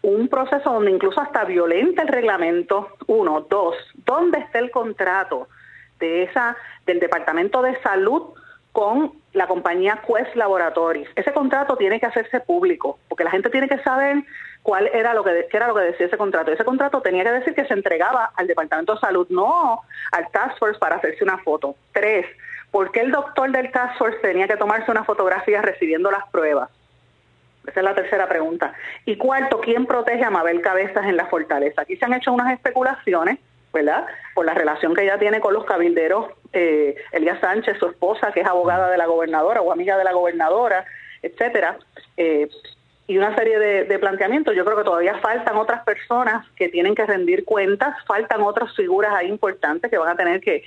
un 0.02 0.28
proceso 0.28 0.72
donde 0.72 0.90
incluso 0.90 1.20
hasta 1.20 1.44
violenta 1.44 2.02
el 2.02 2.08
reglamento. 2.08 2.90
Uno, 3.06 3.46
dos, 3.48 3.74
¿dónde 3.94 4.38
está 4.38 4.58
el 4.58 4.70
contrato 4.70 5.48
de 5.98 6.24
esa 6.24 6.56
del 6.86 7.00
Departamento 7.00 7.62
de 7.62 7.80
Salud 7.82 8.34
con 8.72 9.12
la 9.32 9.46
compañía 9.46 10.00
Quest 10.06 10.36
Laboratories? 10.36 11.08
Ese 11.16 11.32
contrato 11.32 11.76
tiene 11.76 11.98
que 11.98 12.06
hacerse 12.06 12.40
público, 12.40 12.98
porque 13.08 13.24
la 13.24 13.30
gente 13.30 13.50
tiene 13.50 13.68
que 13.68 13.78
saber 13.78 14.22
cuál 14.62 14.88
era 14.92 15.14
lo 15.14 15.24
que 15.24 15.46
qué 15.50 15.56
era 15.56 15.68
lo 15.68 15.74
que 15.74 15.82
decía 15.82 16.06
ese 16.06 16.16
contrato. 16.16 16.52
Ese 16.52 16.64
contrato 16.64 17.00
tenía 17.00 17.24
que 17.24 17.32
decir 17.32 17.54
que 17.54 17.64
se 17.66 17.74
entregaba 17.74 18.32
al 18.36 18.46
Departamento 18.46 18.94
de 18.94 19.00
Salud, 19.00 19.26
no 19.30 19.82
al 20.12 20.30
Task 20.30 20.58
Force 20.58 20.78
para 20.78 20.96
hacerse 20.96 21.24
una 21.24 21.38
foto. 21.38 21.74
Tres, 21.92 22.26
¿Por 22.70 22.90
qué 22.92 23.00
el 23.00 23.10
doctor 23.10 23.50
del 23.50 23.70
Force 23.98 24.18
tenía 24.18 24.46
que 24.46 24.56
tomarse 24.56 24.90
una 24.90 25.04
fotografía 25.04 25.62
recibiendo 25.62 26.10
las 26.10 26.28
pruebas? 26.30 26.70
Esa 27.66 27.80
es 27.80 27.84
la 27.84 27.94
tercera 27.94 28.28
pregunta. 28.28 28.74
Y 29.04 29.16
cuarto, 29.16 29.60
¿quién 29.60 29.86
protege 29.86 30.24
a 30.24 30.30
Mabel 30.30 30.60
Cabezas 30.60 31.06
en 31.06 31.16
la 31.16 31.26
fortaleza? 31.26 31.82
Aquí 31.82 31.96
se 31.96 32.04
han 32.04 32.14
hecho 32.14 32.32
unas 32.32 32.52
especulaciones, 32.52 33.38
¿verdad? 33.72 34.06
Por 34.34 34.46
la 34.46 34.54
relación 34.54 34.94
que 34.94 35.02
ella 35.02 35.18
tiene 35.18 35.40
con 35.40 35.52
los 35.52 35.64
cabilderos, 35.64 36.26
eh, 36.52 36.96
Elías 37.12 37.40
Sánchez, 37.40 37.78
su 37.78 37.86
esposa, 37.86 38.32
que 38.32 38.40
es 38.40 38.46
abogada 38.46 38.90
de 38.90 38.96
la 38.96 39.06
gobernadora 39.06 39.60
o 39.60 39.72
amiga 39.72 39.98
de 39.98 40.04
la 40.04 40.12
gobernadora, 40.12 40.86
etcétera. 41.22 41.78
Eh, 42.16 42.48
y 43.08 43.16
una 43.16 43.34
serie 43.34 43.58
de, 43.58 43.98
planteamientos. 43.98 44.54
Yo 44.54 44.66
creo 44.66 44.76
que 44.76 44.84
todavía 44.84 45.18
faltan 45.18 45.56
otras 45.56 45.82
personas 45.82 46.46
que 46.56 46.68
tienen 46.68 46.94
que 46.94 47.06
rendir 47.06 47.46
cuentas, 47.46 47.96
faltan 48.06 48.42
otras 48.42 48.74
figuras 48.76 49.14
ahí 49.14 49.28
importantes 49.28 49.90
que 49.90 49.96
van 49.96 50.10
a 50.10 50.16
tener 50.16 50.42
que, 50.42 50.62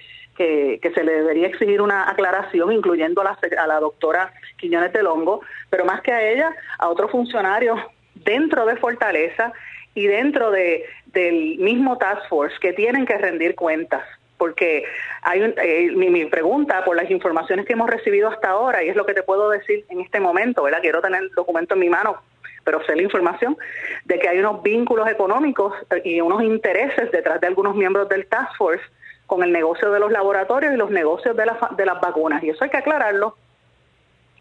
que, 0.81 0.91
se 0.93 1.03
le 1.03 1.13
debería 1.13 1.47
exigir 1.47 1.81
una 1.81 2.09
aclaración, 2.09 2.71
incluyendo 2.71 3.21
a 3.21 3.23
la, 3.23 3.37
a 3.57 3.67
la 3.67 3.79
doctora 3.79 4.33
Quiñones 4.57 4.93
de 4.93 5.03
Longo, 5.03 5.41
pero 5.69 5.85
más 5.85 6.01
que 6.01 6.11
a 6.11 6.27
ella, 6.27 6.55
a 6.77 6.89
otros 6.89 7.11
funcionarios 7.11 7.79
dentro 8.15 8.65
de 8.65 8.75
Fortaleza 8.77 9.53
y 9.93 10.07
dentro 10.07 10.51
de, 10.51 10.85
del 11.07 11.57
mismo 11.59 11.97
Task 11.97 12.27
Force 12.29 12.55
que 12.61 12.73
tienen 12.73 13.05
que 13.05 13.17
rendir 13.17 13.55
cuentas 13.55 14.03
porque 14.37 14.85
hay 15.21 15.43
un, 15.43 15.53
eh, 15.57 15.91
mi, 15.95 16.09
mi, 16.09 16.25
pregunta 16.25 16.83
por 16.83 16.95
las 16.95 17.11
informaciones 17.11 17.63
que 17.63 17.73
hemos 17.73 17.87
recibido 17.87 18.27
hasta 18.27 18.49
ahora, 18.49 18.83
y 18.83 18.89
es 18.89 18.95
lo 18.95 19.05
que 19.05 19.13
te 19.13 19.21
puedo 19.21 19.51
decir 19.51 19.85
en 19.89 20.01
este 20.01 20.19
momento, 20.19 20.63
¿verdad? 20.63 20.79
Quiero 20.81 20.99
tener 20.99 21.21
el 21.21 21.29
documento 21.29 21.75
en 21.75 21.79
mi 21.79 21.89
mano 21.89 22.19
pero 22.63 22.83
sé 22.85 22.95
la 22.95 23.01
información 23.01 23.57
de 24.05 24.19
que 24.19 24.29
hay 24.29 24.39
unos 24.39 24.61
vínculos 24.61 25.07
económicos 25.09 25.73
y 26.03 26.21
unos 26.21 26.43
intereses 26.43 27.11
detrás 27.11 27.41
de 27.41 27.47
algunos 27.47 27.75
miembros 27.75 28.07
del 28.09 28.27
Task 28.27 28.55
Force 28.57 28.83
con 29.31 29.43
el 29.43 29.53
negocio 29.53 29.89
de 29.91 29.99
los 30.01 30.11
laboratorios 30.11 30.73
y 30.73 30.77
los 30.77 30.91
negocios 30.91 31.37
de, 31.37 31.45
de 31.77 31.85
las 31.85 32.01
vacunas. 32.01 32.43
Y 32.43 32.49
eso 32.49 32.65
hay 32.65 32.69
que 32.69 32.75
aclararlo. 32.75 33.37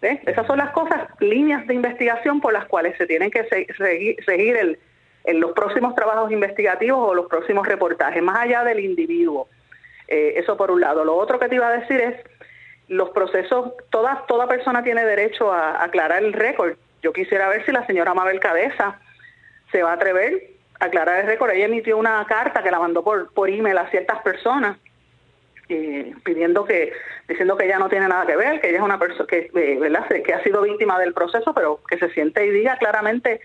Esas 0.02 0.44
son 0.48 0.58
las 0.58 0.70
cosas, 0.72 1.08
líneas 1.20 1.64
de 1.68 1.74
investigación 1.74 2.40
por 2.40 2.52
las 2.52 2.64
cuales 2.64 2.96
se 2.98 3.06
tienen 3.06 3.30
que 3.30 3.46
seguir 4.26 4.56
el, 4.56 4.80
en 5.22 5.38
los 5.38 5.52
próximos 5.52 5.94
trabajos 5.94 6.32
investigativos 6.32 6.98
o 6.98 7.14
los 7.14 7.26
próximos 7.26 7.68
reportajes, 7.68 8.20
más 8.20 8.38
allá 8.40 8.64
del 8.64 8.80
individuo. 8.80 9.46
Eh, 10.08 10.32
eso 10.38 10.56
por 10.56 10.72
un 10.72 10.80
lado. 10.80 11.04
Lo 11.04 11.14
otro 11.14 11.38
que 11.38 11.48
te 11.48 11.54
iba 11.54 11.68
a 11.68 11.78
decir 11.78 12.00
es, 12.00 12.16
los 12.88 13.10
procesos, 13.10 13.74
toda, 13.90 14.24
toda 14.26 14.48
persona 14.48 14.82
tiene 14.82 15.04
derecho 15.04 15.52
a 15.52 15.84
aclarar 15.84 16.24
el 16.24 16.32
récord 16.32 16.74
yo 17.02 17.12
quisiera 17.12 17.48
ver 17.48 17.64
si 17.64 17.72
la 17.72 17.86
señora 17.86 18.14
Mabel 18.14 18.40
Cabeza 18.40 19.00
se 19.72 19.82
va 19.82 19.90
a 19.90 19.94
atrever 19.94 20.32
a 20.34 20.59
aclarar 20.80 21.20
el 21.20 21.26
récord. 21.26 21.50
Ella 21.50 21.66
emitió 21.66 21.96
una 21.96 22.24
carta 22.26 22.62
que 22.62 22.70
la 22.70 22.80
mandó 22.80 23.04
por, 23.04 23.32
por 23.32 23.48
email 23.48 23.78
a 23.78 23.90
ciertas 23.90 24.20
personas 24.22 24.78
eh, 25.68 26.14
pidiendo 26.24 26.64
que, 26.64 26.92
diciendo 27.28 27.56
que 27.56 27.66
ella 27.66 27.78
no 27.78 27.88
tiene 27.88 28.08
nada 28.08 28.26
que 28.26 28.36
ver, 28.36 28.60
que 28.60 28.70
ella 28.70 28.78
es 28.78 28.84
una 28.84 28.98
persona 28.98 29.26
que, 29.28 29.50
eh, 29.54 30.22
que 30.24 30.34
ha 30.34 30.42
sido 30.42 30.62
víctima 30.62 30.98
del 30.98 31.14
proceso, 31.14 31.54
pero 31.54 31.80
que 31.88 31.96
se 31.96 32.10
siente 32.10 32.44
y 32.44 32.50
diga 32.50 32.76
claramente 32.76 33.40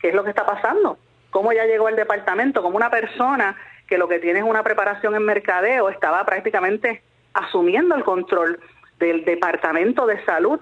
qué 0.00 0.10
es 0.10 0.14
lo 0.14 0.22
que 0.22 0.30
está 0.30 0.46
pasando, 0.46 0.98
cómo 1.30 1.50
ella 1.50 1.66
llegó 1.66 1.88
al 1.88 1.96
departamento, 1.96 2.62
como 2.62 2.76
una 2.76 2.90
persona 2.90 3.56
que 3.88 3.98
lo 3.98 4.06
que 4.06 4.20
tiene 4.20 4.38
es 4.38 4.44
una 4.44 4.62
preparación 4.62 5.16
en 5.16 5.24
mercadeo, 5.24 5.88
estaba 5.88 6.24
prácticamente 6.24 7.02
asumiendo 7.32 7.96
el 7.96 8.04
control 8.04 8.60
del 9.00 9.24
Departamento 9.24 10.06
de 10.06 10.24
Salud 10.24 10.60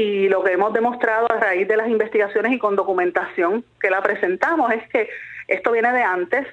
y 0.00 0.28
lo 0.30 0.42
que 0.42 0.52
hemos 0.52 0.72
demostrado 0.72 1.30
a 1.30 1.36
raíz 1.36 1.68
de 1.68 1.76
las 1.76 1.88
investigaciones 1.88 2.52
y 2.52 2.58
con 2.58 2.74
documentación 2.74 3.62
que 3.78 3.90
la 3.90 4.00
presentamos 4.00 4.72
es 4.72 4.88
que 4.88 5.10
esto 5.46 5.72
viene 5.72 5.92
de 5.92 6.02
antes, 6.02 6.46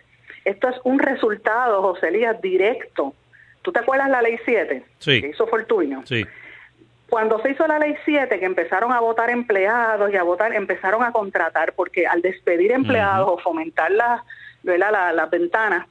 esto 0.44 0.68
es 0.68 0.76
un 0.84 1.00
resultado, 1.00 1.82
José 1.82 2.10
Elías, 2.10 2.42
directo. 2.42 3.14
¿Tú 3.62 3.72
te 3.72 3.80
acuerdas 3.80 4.10
la 4.10 4.22
ley 4.22 4.38
7? 4.44 4.84
Sí. 5.00 5.22
Que 5.22 5.30
hizo 5.30 5.48
Fortuño. 5.48 6.02
Sí. 6.06 6.26
Cuando 7.08 7.42
se 7.42 7.52
hizo 7.52 7.66
la 7.68 7.80
ley 7.80 7.96
7, 8.04 8.38
que 8.38 8.46
empezaron 8.46 8.92
a 8.92 9.00
votar 9.00 9.30
empleados 9.30 10.12
y 10.12 10.18
a 10.18 10.24
votar, 10.24 10.54
empezaron 10.54 11.04
a 11.04 11.14
contratar, 11.14 11.72
porque 11.72 12.06
al 12.06 12.22
despedir 12.22 12.74
empleados 12.74 13.30
o 13.30 13.38
fomentar 13.38 13.92
las 13.92 14.24
la, 14.64 15.30
ventanas, 15.32 15.88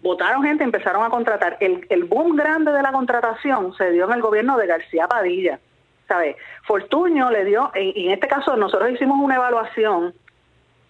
votaron 0.00 0.42
gente, 0.42 0.64
empezaron 0.64 1.04
a 1.04 1.10
contratar. 1.10 1.58
El, 1.60 1.86
el 1.90 2.04
boom 2.04 2.34
grande 2.34 2.72
de 2.72 2.82
la 2.82 2.90
contratación 2.90 3.72
se 3.76 3.92
dio 3.92 4.06
en 4.06 4.14
el 4.14 4.20
gobierno 4.20 4.56
de 4.56 4.66
García 4.66 5.06
Padilla 5.06 5.60
¿sabes? 6.08 6.36
Fortuño 6.64 7.30
le 7.30 7.44
dio, 7.44 7.70
y 7.74 8.06
en 8.06 8.12
este 8.12 8.26
caso 8.26 8.56
nosotros 8.56 8.90
hicimos 8.90 9.18
una 9.20 9.36
evaluación 9.36 10.14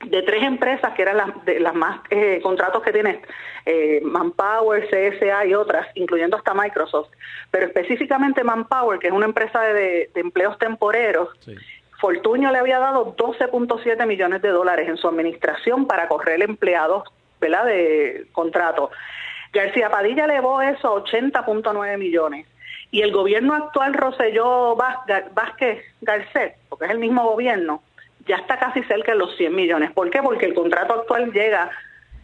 de 0.04 0.22
tres 0.22 0.44
empresas 0.44 0.94
que 0.94 1.02
eran 1.02 1.16
las, 1.16 1.44
de 1.44 1.58
las 1.58 1.74
más 1.74 2.00
eh, 2.10 2.38
contratos 2.40 2.82
que 2.82 2.92
tiene 2.92 3.20
eh, 3.66 4.00
Manpower, 4.04 4.88
CSA 4.88 5.44
y 5.46 5.54
otras, 5.54 5.88
incluyendo 5.96 6.36
hasta 6.36 6.54
Microsoft, 6.54 7.08
pero 7.50 7.66
específicamente 7.66 8.44
Manpower, 8.44 9.00
que 9.00 9.08
es 9.08 9.12
una 9.12 9.26
empresa 9.26 9.60
de, 9.60 10.10
empleos 10.14 10.56
temporeros, 10.58 11.28
Fortuño 12.00 12.52
le 12.52 12.58
había 12.58 12.78
dado 12.78 13.16
12.7 13.16 14.06
millones 14.06 14.40
de 14.40 14.50
dólares 14.50 14.88
en 14.88 14.96
su 14.96 15.08
administración 15.08 15.88
para 15.88 16.06
correr 16.06 16.40
empleados 16.44 17.02
¿verdad? 17.40 17.64
de 17.64 18.28
contrato. 18.30 18.92
García 19.52 19.90
Padilla 19.90 20.26
elevó 20.26 20.62
eso 20.62 20.96
a 20.96 21.02
80.9 21.02 21.98
millones 21.98 22.46
y 22.90 23.02
el 23.02 23.12
gobierno 23.12 23.54
actual 23.54 23.94
Roselló 23.94 24.76
Vázquez 24.76 25.84
Garcet, 26.00 26.56
porque 26.68 26.86
es 26.86 26.90
el 26.90 26.98
mismo 26.98 27.22
gobierno, 27.24 27.82
ya 28.26 28.36
está 28.36 28.58
casi 28.58 28.82
cerca 28.84 29.12
de 29.12 29.18
los 29.18 29.36
100 29.36 29.54
millones. 29.54 29.92
¿Por 29.92 30.10
qué? 30.10 30.22
Porque 30.22 30.46
el 30.46 30.54
contrato 30.54 30.94
actual 30.94 31.32
llega 31.32 31.70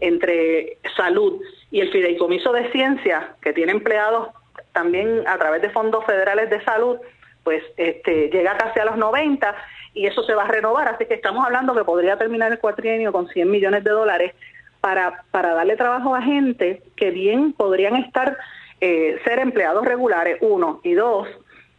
entre 0.00 0.78
salud 0.96 1.40
y 1.70 1.80
el 1.80 1.90
fideicomiso 1.90 2.52
de 2.52 2.70
ciencia, 2.72 3.34
que 3.40 3.52
tiene 3.52 3.72
empleados 3.72 4.28
también 4.72 5.26
a 5.26 5.38
través 5.38 5.62
de 5.62 5.70
fondos 5.70 6.04
federales 6.04 6.50
de 6.50 6.62
salud, 6.64 6.98
pues 7.42 7.62
este, 7.76 8.28
llega 8.30 8.56
casi 8.56 8.80
a 8.80 8.86
los 8.86 8.96
90 8.96 9.54
y 9.92 10.06
eso 10.06 10.22
se 10.24 10.34
va 10.34 10.44
a 10.44 10.48
renovar. 10.48 10.88
Así 10.88 11.06
que 11.06 11.14
estamos 11.14 11.44
hablando 11.44 11.74
que 11.74 11.84
podría 11.84 12.16
terminar 12.16 12.52
el 12.52 12.58
cuatrienio 12.58 13.12
con 13.12 13.28
100 13.28 13.50
millones 13.50 13.84
de 13.84 13.90
dólares 13.90 14.34
para, 14.80 15.22
para 15.30 15.54
darle 15.54 15.76
trabajo 15.76 16.14
a 16.14 16.22
gente 16.22 16.82
que 16.96 17.10
bien 17.10 17.52
podrían 17.52 17.96
estar 17.96 18.36
eh, 18.80 19.18
ser 19.24 19.38
empleados 19.38 19.84
regulares, 19.84 20.38
uno, 20.40 20.80
y 20.82 20.94
dos, 20.94 21.28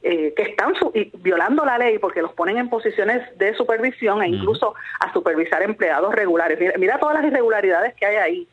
eh, 0.08 0.34
que 0.36 0.44
están 0.44 0.74
violando 1.16 1.66
la 1.66 1.80
ley 1.80 1.98
porque 1.98 2.22
los 2.22 2.32
ponen 2.34 2.58
en 2.58 2.70
posiciones 2.70 3.36
de 3.40 3.56
supervisión 3.56 4.22
e 4.22 4.28
incluso 4.28 4.76
a 5.00 5.12
supervisar 5.12 5.64
empleados 5.64 6.14
regulares. 6.14 6.60
Mira, 6.78 7.00
todas 7.00 7.16
las 7.16 7.26
irregularidades 7.26 7.96
que 7.96 8.06
hay 8.06 8.16
ahí. 8.18 8.48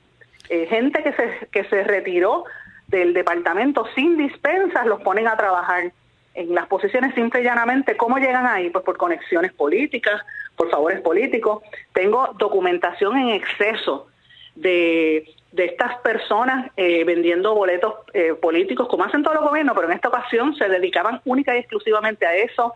Eh, 0.49 0.67
gente 0.67 1.03
que 1.03 1.13
se, 1.13 1.49
que 1.51 1.65
se 1.65 1.85
retiró 1.85 2.45
del 2.89 3.13
departamento 3.13 3.87
sin 3.95 4.17
dispensas 4.17 4.87
los 4.87 5.03
ponen 5.03 5.29
a 5.29 5.37
trabajar 5.37 5.93
en 6.35 6.55
las 6.55 6.67
posiciones 6.69 7.15
simple 7.15 7.43
y 7.43 7.45
llanamente. 7.45 7.97
¿Cómo 7.97 8.17
llegan 8.19 8.47
ahí? 8.47 8.71
Pues 8.71 8.85
por 8.85 8.97
conexiones 8.97 9.53
políticas, 9.53 10.23
por 10.57 10.71
favores 10.71 11.01
políticos. 11.01 11.63
Tengo 11.93 12.35
documentación 12.39 13.19
en 13.19 13.29
exceso 13.31 14.09
de 14.55 15.29
de 15.53 15.67
estas 15.67 15.99
personas 15.99 16.71
eh, 16.77 17.05
vendiendo 17.05 17.55
boletos 17.55 17.95
eh, 18.15 18.35
políticos, 18.35 18.89
como 18.89 19.05
hacen 19.05 19.23
todos 19.23 19.37
los 19.37 19.45
gobiernos, 19.45 19.75
pero 19.75 19.89
en 19.89 19.95
esta 19.95 20.09
ocasión 20.09 20.57
se 20.57 20.69
dedicaban 20.69 21.21
única 21.25 21.55
y 21.55 21.59
exclusivamente 21.61 22.27
a 22.27 22.35
eso, 22.35 22.75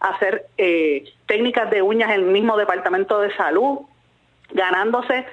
a 0.00 0.10
hacer 0.10 0.46
eh, 0.58 1.04
técnicas 1.26 1.70
de 1.70 1.82
uñas 1.82 2.10
en 2.10 2.16
el 2.16 2.26
mismo 2.26 2.56
departamento 2.56 3.20
de 3.20 3.34
salud, 3.34 3.80
ganándose 4.50 5.26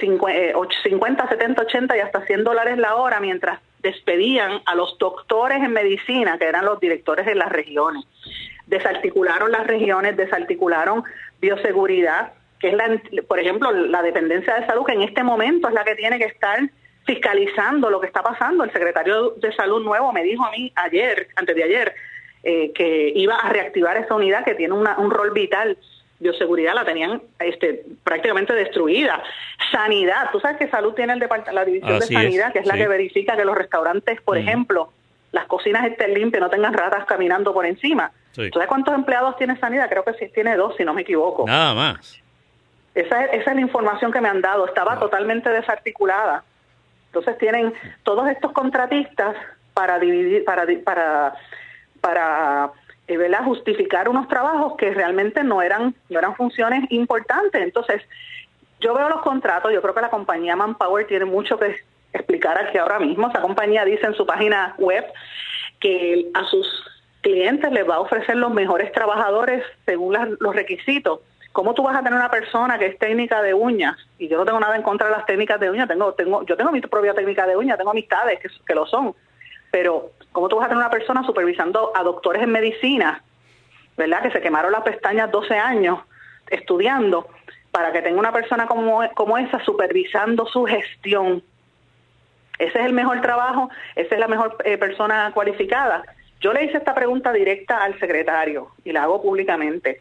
50, 0.00 1.28
70, 1.28 1.62
80 1.62 1.96
y 1.96 2.00
hasta 2.00 2.26
100 2.26 2.44
dólares 2.44 2.78
la 2.78 2.96
hora 2.96 3.20
mientras 3.20 3.60
despedían 3.80 4.60
a 4.66 4.74
los 4.74 4.98
doctores 4.98 5.62
en 5.62 5.72
medicina, 5.72 6.38
que 6.38 6.46
eran 6.46 6.64
los 6.64 6.80
directores 6.80 7.26
de 7.26 7.34
las 7.34 7.50
regiones. 7.50 8.04
Desarticularon 8.66 9.52
las 9.52 9.66
regiones, 9.66 10.16
desarticularon 10.16 11.04
bioseguridad, 11.40 12.32
que 12.64 12.70
es, 12.70 12.76
la, 12.76 13.22
por 13.28 13.38
ejemplo, 13.38 13.70
la 13.72 14.00
dependencia 14.00 14.54
de 14.54 14.64
salud, 14.64 14.86
que 14.86 14.94
en 14.94 15.02
este 15.02 15.22
momento 15.22 15.68
es 15.68 15.74
la 15.74 15.84
que 15.84 15.94
tiene 15.96 16.18
que 16.18 16.24
estar 16.24 16.58
fiscalizando 17.04 17.90
lo 17.90 18.00
que 18.00 18.06
está 18.06 18.22
pasando. 18.22 18.64
El 18.64 18.72
secretario 18.72 19.32
de 19.32 19.52
Salud 19.52 19.84
nuevo 19.84 20.14
me 20.14 20.22
dijo 20.22 20.46
a 20.46 20.50
mí 20.50 20.72
ayer, 20.74 21.28
antes 21.36 21.54
de 21.54 21.62
ayer, 21.62 21.94
eh, 22.42 22.72
que 22.72 23.12
iba 23.14 23.36
a 23.36 23.50
reactivar 23.50 23.98
esa 23.98 24.14
unidad 24.14 24.46
que 24.46 24.54
tiene 24.54 24.72
un 24.72 25.10
rol 25.10 25.32
vital. 25.32 25.76
Bioseguridad 26.20 26.74
la 26.74 26.86
tenían 26.86 27.20
este, 27.38 27.84
prácticamente 28.02 28.54
destruida. 28.54 29.22
Sanidad, 29.70 30.30
tú 30.32 30.40
sabes 30.40 30.56
que 30.56 30.68
Salud 30.68 30.94
tiene 30.94 31.12
el 31.12 31.28
la 31.52 31.64
división 31.66 31.98
de 31.98 32.06
Sanidad, 32.06 32.50
que 32.50 32.60
es 32.60 32.66
la 32.66 32.76
que 32.76 32.88
verifica 32.88 33.36
que 33.36 33.44
los 33.44 33.56
restaurantes, 33.56 34.22
por 34.22 34.38
ejemplo, 34.38 34.90
las 35.32 35.44
cocinas 35.46 35.84
estén 35.84 36.14
limpias, 36.14 36.40
no 36.40 36.48
tengan 36.48 36.72
ratas 36.72 37.04
caminando 37.04 37.52
por 37.52 37.66
encima. 37.66 38.10
¿Tú 38.34 38.48
sabes 38.54 38.68
cuántos 38.68 38.94
empleados 38.94 39.36
tiene 39.36 39.58
Sanidad? 39.58 39.90
Creo 39.90 40.02
que 40.02 40.14
sí 40.14 40.32
tiene 40.32 40.56
dos, 40.56 40.74
si 40.78 40.84
no 40.84 40.94
me 40.94 41.02
equivoco. 41.02 41.44
Nada 41.46 41.74
más. 41.74 42.23
Esa, 42.94 43.24
esa 43.24 43.50
es 43.50 43.54
la 43.54 43.60
información 43.60 44.12
que 44.12 44.20
me 44.20 44.28
han 44.28 44.40
dado, 44.40 44.66
estaba 44.66 44.98
totalmente 44.98 45.50
desarticulada. 45.50 46.44
Entonces 47.06 47.38
tienen 47.38 47.72
todos 48.02 48.28
estos 48.28 48.52
contratistas 48.52 49.36
para 49.72 49.98
dividir, 49.98 50.44
para, 50.44 50.66
para, 50.84 51.34
para 52.00 52.70
eh, 53.06 53.36
justificar 53.44 54.08
unos 54.08 54.28
trabajos 54.28 54.76
que 54.76 54.92
realmente 54.92 55.42
no 55.44 55.60
eran, 55.60 55.94
no 56.08 56.18
eran 56.18 56.34
funciones 56.36 56.90
importantes. 56.90 57.62
Entonces, 57.62 58.02
yo 58.80 58.94
veo 58.94 59.08
los 59.08 59.22
contratos, 59.22 59.72
yo 59.72 59.82
creo 59.82 59.94
que 59.94 60.00
la 60.00 60.10
compañía 60.10 60.56
Manpower 60.56 61.06
tiene 61.06 61.24
mucho 61.24 61.58
que 61.58 61.76
explicar 62.12 62.58
aquí 62.58 62.78
ahora 62.78 62.98
mismo. 62.98 63.28
Esa 63.28 63.42
compañía 63.42 63.84
dice 63.84 64.06
en 64.06 64.14
su 64.14 64.24
página 64.26 64.74
web 64.78 65.04
que 65.80 66.30
a 66.34 66.44
sus 66.44 66.66
clientes 67.20 67.70
les 67.72 67.88
va 67.88 67.96
a 67.96 68.00
ofrecer 68.00 68.36
los 68.36 68.52
mejores 68.52 68.92
trabajadores 68.92 69.64
según 69.84 70.16
los 70.38 70.54
requisitos. 70.54 71.20
¿Cómo 71.54 71.72
tú 71.72 71.84
vas 71.84 71.94
a 71.94 72.02
tener 72.02 72.14
una 72.18 72.32
persona 72.32 72.80
que 72.80 72.86
es 72.86 72.98
técnica 72.98 73.40
de 73.40 73.54
uñas? 73.54 73.96
Y 74.18 74.26
yo 74.26 74.38
no 74.38 74.44
tengo 74.44 74.58
nada 74.58 74.74
en 74.74 74.82
contra 74.82 75.06
de 75.06 75.12
las 75.12 75.24
técnicas 75.24 75.60
de 75.60 75.70
uñas, 75.70 75.86
tengo, 75.86 76.12
tengo, 76.12 76.44
yo 76.44 76.56
tengo 76.56 76.72
mi 76.72 76.80
propia 76.80 77.14
técnica 77.14 77.46
de 77.46 77.56
uñas, 77.56 77.78
tengo 77.78 77.92
amistades 77.92 78.40
que, 78.40 78.74
lo 78.74 78.84
son, 78.86 79.14
pero 79.70 80.10
¿cómo 80.32 80.48
tú 80.48 80.56
vas 80.56 80.64
a 80.64 80.68
tener 80.70 80.80
una 80.80 80.90
persona 80.90 81.24
supervisando 81.24 81.92
a 81.94 82.02
doctores 82.02 82.42
en 82.42 82.50
medicina, 82.50 83.22
¿verdad? 83.96 84.22
Que 84.22 84.32
se 84.32 84.40
quemaron 84.40 84.72
las 84.72 84.82
pestañas 84.82 85.30
12 85.30 85.54
años 85.56 86.00
estudiando 86.50 87.28
para 87.70 87.92
que 87.92 88.02
tenga 88.02 88.18
una 88.18 88.32
persona 88.32 88.66
como, 88.66 89.08
como 89.14 89.38
esa 89.38 89.64
supervisando 89.64 90.46
su 90.46 90.64
gestión. 90.64 91.40
Ese 92.58 92.80
es 92.80 92.84
el 92.84 92.94
mejor 92.94 93.20
trabajo, 93.20 93.70
esa 93.94 94.12
es 94.12 94.20
la 94.20 94.26
mejor 94.26 94.56
eh, 94.64 94.76
persona 94.76 95.30
cualificada. 95.32 96.02
Yo 96.40 96.52
le 96.52 96.64
hice 96.64 96.78
esta 96.78 96.96
pregunta 96.96 97.32
directa 97.32 97.84
al 97.84 97.96
secretario 98.00 98.72
y 98.84 98.90
la 98.90 99.04
hago 99.04 99.22
públicamente. 99.22 100.00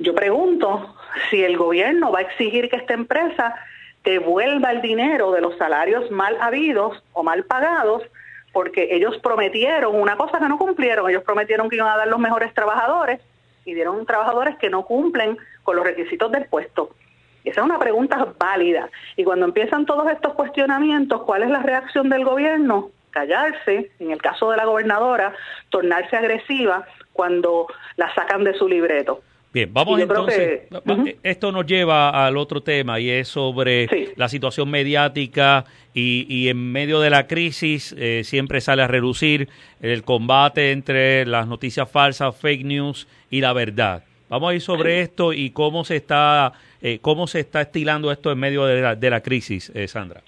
Yo 0.00 0.14
pregunto 0.14 0.96
si 1.28 1.44
el 1.44 1.58
gobierno 1.58 2.10
va 2.10 2.20
a 2.20 2.22
exigir 2.22 2.70
que 2.70 2.76
esta 2.76 2.94
empresa 2.94 3.54
devuelva 4.02 4.70
el 4.70 4.80
dinero 4.80 5.30
de 5.30 5.42
los 5.42 5.58
salarios 5.58 6.10
mal 6.10 6.38
habidos 6.40 7.02
o 7.12 7.22
mal 7.22 7.44
pagados, 7.44 8.02
porque 8.50 8.88
ellos 8.92 9.18
prometieron 9.18 9.94
una 9.94 10.16
cosa 10.16 10.38
que 10.38 10.48
no 10.48 10.56
cumplieron, 10.56 11.10
ellos 11.10 11.22
prometieron 11.22 11.68
que 11.68 11.76
iban 11.76 11.88
a 11.88 11.98
dar 11.98 12.08
los 12.08 12.18
mejores 12.18 12.54
trabajadores 12.54 13.20
y 13.66 13.74
dieron 13.74 14.06
trabajadores 14.06 14.56
que 14.56 14.70
no 14.70 14.86
cumplen 14.86 15.36
con 15.64 15.76
los 15.76 15.84
requisitos 15.84 16.32
del 16.32 16.46
puesto. 16.46 16.88
Esa 17.44 17.60
es 17.60 17.66
una 17.66 17.78
pregunta 17.78 18.26
válida. 18.38 18.88
Y 19.16 19.24
cuando 19.24 19.44
empiezan 19.44 19.84
todos 19.84 20.10
estos 20.10 20.32
cuestionamientos, 20.32 21.24
¿cuál 21.24 21.42
es 21.42 21.50
la 21.50 21.60
reacción 21.60 22.08
del 22.08 22.24
gobierno? 22.24 22.90
Callarse, 23.10 23.90
en 23.98 24.12
el 24.12 24.22
caso 24.22 24.50
de 24.50 24.56
la 24.56 24.64
gobernadora, 24.64 25.34
tornarse 25.68 26.16
agresiva 26.16 26.86
cuando 27.12 27.66
la 27.96 28.14
sacan 28.14 28.44
de 28.44 28.54
su 28.54 28.66
libreto. 28.66 29.20
Bien, 29.52 29.72
vamos 29.72 30.00
entonces. 30.00 30.62
Esto 31.24 31.50
nos 31.50 31.66
lleva 31.66 32.26
al 32.26 32.36
otro 32.36 32.62
tema 32.62 33.00
y 33.00 33.10
es 33.10 33.26
sobre 33.28 34.12
la 34.16 34.28
situación 34.28 34.70
mediática 34.70 35.64
y, 35.92 36.24
y, 36.28 36.48
en 36.48 36.70
medio 36.70 37.00
de 37.00 37.10
la 37.10 37.26
crisis 37.26 37.92
eh, 37.98 38.22
siempre 38.22 38.60
sale 38.60 38.82
a 38.82 38.86
relucir 38.86 39.48
el 39.80 40.04
combate 40.04 40.70
entre 40.70 41.26
las 41.26 41.48
noticias 41.48 41.90
falsas, 41.90 42.36
fake 42.36 42.64
news 42.64 43.08
y 43.28 43.40
la 43.40 43.52
verdad. 43.52 44.04
Vamos 44.28 44.52
a 44.52 44.54
ir 44.54 44.60
sobre 44.60 45.00
esto 45.00 45.32
y 45.32 45.50
cómo 45.50 45.84
se 45.84 45.96
está 45.96 46.52
eh, 46.80 47.00
cómo 47.02 47.26
se 47.26 47.40
está 47.40 47.60
estilando 47.60 48.12
esto 48.12 48.30
en 48.30 48.38
medio 48.38 48.64
de 48.66 48.80
la, 48.80 48.94
de 48.94 49.10
la 49.10 49.20
crisis, 49.20 49.72
eh, 49.74 49.88
Sandra. 49.88 50.22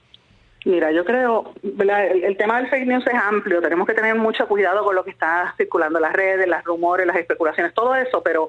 Mira, 0.65 0.93
yo 0.93 1.05
creo, 1.05 1.55
el, 1.63 1.91
el, 2.25 2.37
tema 2.37 2.59
del 2.59 2.69
fake 2.69 2.87
news 2.87 3.07
es 3.07 3.15
amplio, 3.15 3.61
tenemos 3.61 3.87
que 3.87 3.95
tener 3.95 4.15
mucho 4.15 4.47
cuidado 4.47 4.85
con 4.85 4.95
lo 4.95 5.03
que 5.03 5.11
está 5.11 5.55
circulando 5.57 5.99
en 5.99 6.03
las 6.03 6.13
redes, 6.13 6.47
las 6.47 6.63
rumores, 6.65 7.07
las 7.07 7.17
especulaciones, 7.17 7.73
todo 7.75 7.95
eso, 7.97 8.23
pero 8.23 8.49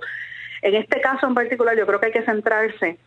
en 0.63 0.75
este 0.75 1.01
caso 1.01 1.27
en 1.27 1.33
particular 1.33 1.77
yo 1.77 1.85
creo 1.85 1.99
que 1.99 2.07
hay 2.07 2.11
que 2.11 2.23
centrarse 2.23 2.97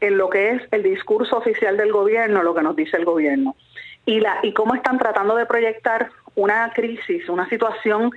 en 0.00 0.18
lo 0.18 0.28
que 0.28 0.50
es 0.50 0.62
el 0.70 0.82
discurso 0.82 1.38
oficial 1.38 1.76
del 1.76 1.90
gobierno, 1.90 2.42
lo 2.42 2.54
que 2.54 2.62
nos 2.62 2.76
dice 2.76 2.98
el 2.98 3.06
gobierno, 3.06 3.56
y, 4.04 4.20
la, 4.20 4.38
y 4.42 4.52
cómo 4.52 4.74
están 4.74 4.98
tratando 4.98 5.34
de 5.34 5.46
proyectar 5.46 6.10
una 6.34 6.70
crisis, 6.74 7.28
una 7.30 7.48
situación 7.48 8.10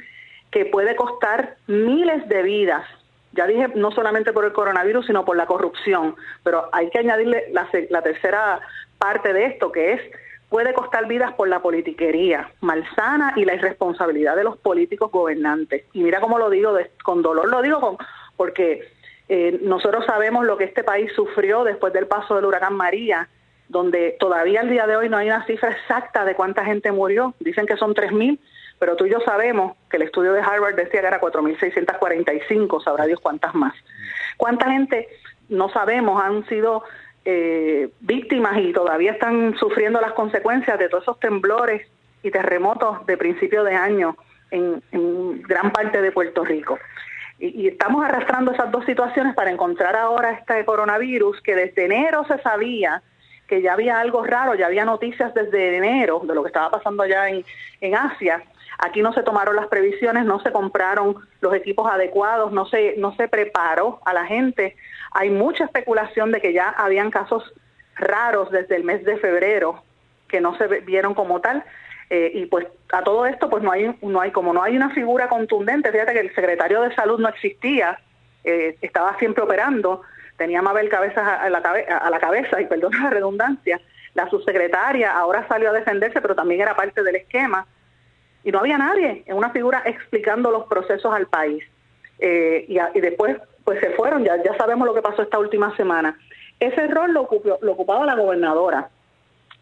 que 0.51 0.65
puede 0.65 0.95
costar 0.97 1.55
miles 1.67 2.27
de 2.27 2.43
vidas. 2.43 2.85
Ya 3.31 3.47
dije, 3.47 3.69
no 3.75 3.91
solamente 3.91 4.33
por 4.33 4.43
el 4.43 4.51
coronavirus, 4.51 5.05
sino 5.05 5.23
por 5.23 5.37
la 5.37 5.45
corrupción, 5.45 6.15
pero 6.43 6.67
hay 6.73 6.89
que 6.89 6.99
añadirle 6.99 7.45
la, 7.51 8.01
tercera 8.01 8.59
parte 8.97 9.31
de 9.31 9.45
esto, 9.45 9.71
que 9.71 9.93
es, 9.93 10.01
puede 10.49 10.73
costar 10.73 11.07
vidas 11.07 11.33
por 11.35 11.47
la 11.47 11.61
politiquería 11.61 12.51
malsana 12.59 13.33
y 13.37 13.45
la 13.45 13.53
irresponsabilidad 13.53 14.35
de 14.35 14.43
los 14.43 14.57
políticos 14.57 15.11
gobernantes. 15.11 15.85
Y 15.93 16.01
mira 16.01 16.19
cómo 16.19 16.37
lo 16.37 16.49
digo, 16.49 16.75
con 17.03 17.21
dolor 17.21 17.47
lo 17.47 17.61
digo, 17.61 17.79
con, 17.79 17.97
porque 18.39 18.87
eh, 19.27 19.59
nosotros 19.61 20.05
sabemos 20.05 20.45
lo 20.45 20.55
que 20.55 20.63
este 20.63 20.81
país 20.81 21.11
sufrió 21.13 21.65
después 21.65 21.91
del 21.91 22.07
paso 22.07 22.35
del 22.35 22.45
huracán 22.45 22.73
María, 22.73 23.27
donde 23.67 24.15
todavía 24.17 24.61
al 24.61 24.69
día 24.69 24.87
de 24.87 24.95
hoy 24.95 25.09
no 25.09 25.17
hay 25.17 25.27
una 25.27 25.45
cifra 25.45 25.71
exacta 25.71 26.23
de 26.23 26.35
cuánta 26.35 26.63
gente 26.63 26.89
murió, 26.93 27.33
dicen 27.41 27.65
que 27.65 27.75
son 27.75 27.93
3.000, 27.93 28.39
pero 28.79 28.95
tú 28.95 29.07
y 29.07 29.09
yo 29.09 29.19
sabemos 29.25 29.75
que 29.89 29.97
el 29.97 30.03
estudio 30.03 30.31
de 30.31 30.39
Harvard 30.39 30.75
decía 30.75 31.01
que 31.01 31.07
era 31.07 31.19
4.645, 31.19 32.81
sabrá 32.81 33.05
Dios 33.07 33.19
cuántas 33.19 33.53
más. 33.53 33.73
¿Cuánta 34.37 34.71
gente, 34.71 35.09
no 35.49 35.67
sabemos, 35.67 36.23
han 36.23 36.47
sido 36.47 36.85
eh, 37.25 37.89
víctimas 37.99 38.57
y 38.59 38.71
todavía 38.71 39.11
están 39.11 39.53
sufriendo 39.57 39.99
las 39.99 40.13
consecuencias 40.13 40.79
de 40.79 40.87
todos 40.87 41.03
esos 41.03 41.19
temblores 41.19 41.85
y 42.23 42.31
terremotos 42.31 43.05
de 43.05 43.17
principio 43.17 43.65
de 43.65 43.75
año 43.75 44.15
en, 44.49 44.81
gran 45.43 45.71
parte 45.71 46.01
de 46.01 46.11
Puerto 46.13 46.43
Rico? 46.45 46.79
Y, 47.39 47.63
y, 47.63 47.67
estamos 47.67 48.03
arrastrando 48.03 48.51
esas 48.51 48.71
dos 48.71 48.85
situaciones 48.85 49.33
para 49.33 49.51
encontrar 49.51 49.95
ahora 49.95 50.31
este 50.31 50.65
coronavirus 50.65 51.41
que 51.41 51.55
desde 51.55 51.85
enero 51.85 52.25
se 52.25 52.37
sabía 52.39 53.01
que 53.47 53.61
ya 53.61 53.73
había 53.73 53.99
algo 53.99 54.23
raro, 54.23 54.55
ya 54.55 54.67
había 54.67 54.85
noticias 54.85 55.33
desde 55.33 55.77
enero 55.77 56.21
de 56.23 56.35
lo 56.35 56.43
que 56.43 56.49
estaba 56.49 56.69
pasando 56.69 57.03
allá 57.03 57.29
en, 57.29 57.43
en 57.81 57.95
Asia, 57.95 58.43
Aquí 58.81 59.01
no 59.01 59.11
se 59.11 59.23
tomaron 59.23 59.57
las 59.57 59.67
previsiones, 59.67 60.23
no 60.23 60.39
se 60.39 60.53
compraron 60.53 61.17
los 61.41 61.53
equipos 61.53 61.91
adecuados, 61.91 62.53
no 62.53 62.65
se, 62.65 62.95
no 62.97 63.13
se 63.15 63.27
preparó 63.27 63.99
a 64.05 64.13
la 64.13 64.25
gente. 64.25 64.77
Hay 65.11 65.29
mucha 65.29 65.65
especulación 65.65 66.31
de 66.31 66.39
que 66.39 66.53
ya 66.53 66.69
habían 66.69 67.11
casos 67.11 67.43
raros 67.95 68.49
desde 68.51 68.77
el 68.77 68.85
mes 68.85 69.03
de 69.03 69.17
febrero 69.17 69.83
que 70.29 70.39
no 70.39 70.57
se 70.57 70.67
vieron 70.81 71.13
como 71.13 71.41
tal. 71.41 71.65
Eh, 72.09 72.31
y 72.33 72.45
pues 72.47 72.65
a 72.91 73.03
todo 73.03 73.27
esto 73.27 73.49
pues 73.51 73.61
no 73.61 73.71
hay 73.71 73.95
no 74.01 74.19
hay 74.19 74.31
como 74.31 74.51
no 74.51 74.63
hay 74.63 74.75
una 74.75 74.89
figura 74.89 75.29
contundente 75.29 75.91
fíjate 75.91 76.13
que 76.13 76.21
el 76.21 76.33
secretario 76.33 76.81
de 76.81 76.95
salud 76.95 77.19
no 77.19 77.29
existía 77.29 77.99
eh, 78.43 78.77
estaba 78.81 79.15
siempre 79.19 79.43
operando 79.43 80.01
tenía 80.35 80.63
Mabel 80.63 80.89
cabeza 80.89 81.35
a 81.35 81.47
la, 81.51 81.59
a 81.59 82.09
la 82.09 82.19
cabeza 82.19 82.59
y 82.59 82.65
perdón 82.65 82.93
la 82.99 83.11
redundancia 83.11 83.79
la 84.15 84.27
subsecretaria 84.27 85.11
ahora 85.11 85.47
salió 85.47 85.69
a 85.69 85.73
defenderse 85.73 86.19
pero 86.19 86.33
también 86.33 86.61
era 86.61 86.75
parte 86.75 87.03
del 87.03 87.17
esquema 87.17 87.67
y 88.43 88.51
no 88.51 88.59
había 88.59 88.77
nadie, 88.77 89.23
en 89.25 89.37
una 89.37 89.49
figura 89.51 89.81
explicando 89.85 90.51
los 90.51 90.65
procesos 90.67 91.13
al 91.13 91.27
país. 91.27 91.63
Eh, 92.19 92.65
y, 92.67 92.99
después 92.99 93.37
pues 93.63 93.79
se 93.79 93.91
fueron, 93.91 94.23
ya, 94.23 94.41
ya 94.43 94.57
sabemos 94.57 94.87
lo 94.87 94.93
que 94.93 95.01
pasó 95.01 95.21
esta 95.21 95.39
última 95.39 95.75
semana. 95.75 96.17
Ese 96.59 96.87
rol 96.87 97.13
lo, 97.13 97.29
lo 97.61 97.71
ocupaba 97.71 98.05
la 98.05 98.15
gobernadora. 98.15 98.89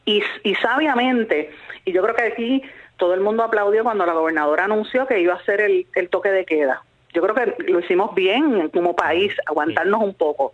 Y, 0.08 0.24
y 0.43 0.56
sabiamente, 0.56 1.52
y 1.84 1.91
yo 1.91 2.02
creo 2.02 2.15
que 2.15 2.24
aquí 2.24 2.63
todo 2.96 3.13
el 3.13 3.20
mundo 3.20 3.43
aplaudió 3.43 3.84
cuando 3.84 4.06
la 4.06 4.13
gobernadora 4.13 4.63
anunció 4.63 5.06
que 5.06 5.20
iba 5.20 5.34
a 5.34 5.38
hacer 5.38 5.60
el, 5.60 5.86
el 5.96 6.08
toque 6.08 6.30
de 6.30 6.46
queda. 6.46 6.82
Yo 7.13 7.22
creo 7.22 7.36
que 7.36 7.63
lo 7.72 7.80
hicimos 7.80 8.15
bien 8.15 8.70
como 8.70 8.96
país, 8.96 9.34
aguantarnos 9.46 10.02
un 10.02 10.13
poco. 10.13 10.54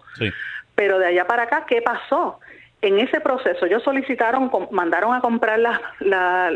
Pero 0.73 0.97
de 0.97 1.05
allá 1.05 1.27
para 1.27 1.43
acá, 1.43 1.65
¿qué 1.67 1.83
pasó? 1.83 2.39
En 2.81 2.97
ese 2.97 3.21
proceso, 3.21 3.67
ellos 3.67 3.83
solicitaron, 3.83 4.49
mandaron 4.71 5.13
a 5.13 5.21
comprar 5.21 5.59
las 5.59 5.79
la, 5.99 6.49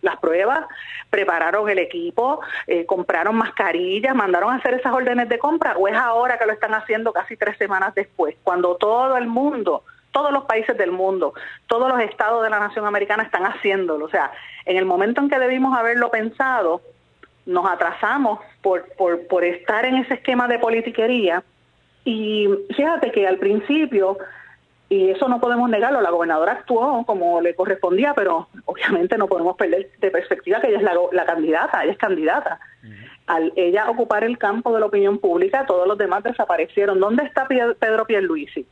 las 0.00 0.16
pruebas, 0.18 0.66
prepararon 1.10 1.68
el 1.68 1.80
equipo, 1.80 2.40
eh, 2.68 2.86
compraron 2.86 3.34
mascarillas, 3.34 4.14
mandaron 4.14 4.52
a 4.52 4.56
hacer 4.58 4.74
esas 4.74 4.92
órdenes 4.92 5.28
de 5.28 5.38
compra 5.38 5.76
o 5.76 5.88
es 5.88 5.96
ahora 5.96 6.38
que 6.38 6.46
lo 6.46 6.52
están 6.52 6.74
haciendo 6.74 7.12
casi 7.12 7.36
tres 7.36 7.58
semanas 7.58 7.92
después, 7.94 8.36
cuando 8.44 8.76
todo 8.76 9.16
el 9.16 9.26
mundo, 9.26 9.82
todos 10.14 10.32
los 10.32 10.44
países 10.44 10.78
del 10.78 10.92
mundo, 10.92 11.34
todos 11.66 11.88
los 11.88 12.00
estados 12.00 12.42
de 12.44 12.48
la 12.48 12.60
nación 12.60 12.86
americana 12.86 13.24
están 13.24 13.44
haciéndolo. 13.44 14.06
O 14.06 14.08
sea, 14.08 14.30
en 14.64 14.76
el 14.76 14.86
momento 14.86 15.20
en 15.20 15.28
que 15.28 15.38
debimos 15.38 15.76
haberlo 15.76 16.10
pensado, 16.10 16.80
nos 17.44 17.66
atrasamos 17.66 18.38
por, 18.62 18.86
por, 18.96 19.26
por 19.26 19.44
estar 19.44 19.84
en 19.84 19.96
ese 19.96 20.14
esquema 20.14 20.46
de 20.46 20.60
politiquería. 20.60 21.42
Y 22.04 22.48
fíjate 22.76 23.10
que 23.10 23.26
al 23.26 23.38
principio 23.38 24.16
y 24.88 25.10
eso 25.10 25.28
no 25.28 25.40
podemos 25.40 25.68
negarlo. 25.68 26.00
La 26.00 26.10
gobernadora 26.10 26.52
actuó 26.52 27.04
como 27.04 27.40
le 27.40 27.54
correspondía, 27.54 28.14
pero 28.14 28.48
obviamente 28.66 29.18
no 29.18 29.26
podemos 29.26 29.56
perder 29.56 29.90
de 29.98 30.10
perspectiva 30.10 30.60
que 30.60 30.68
ella 30.68 30.78
es 30.78 31.12
la, 31.12 31.24
candidata, 31.24 31.82
ella 31.82 31.92
es 31.92 31.98
candidata. 31.98 32.60
Al 33.26 33.52
ella 33.56 33.90
ocupar 33.90 34.22
el 34.22 34.38
campo 34.38 34.72
de 34.72 34.80
la 34.80 34.86
opinión 34.86 35.18
pública, 35.18 35.66
todos 35.66 35.88
los 35.88 35.98
demás 35.98 36.22
desaparecieron. 36.22 37.00
¿Dónde 37.00 37.24
está 37.24 37.48
Pedro 37.48 38.06
Pierluisi? 38.06 38.66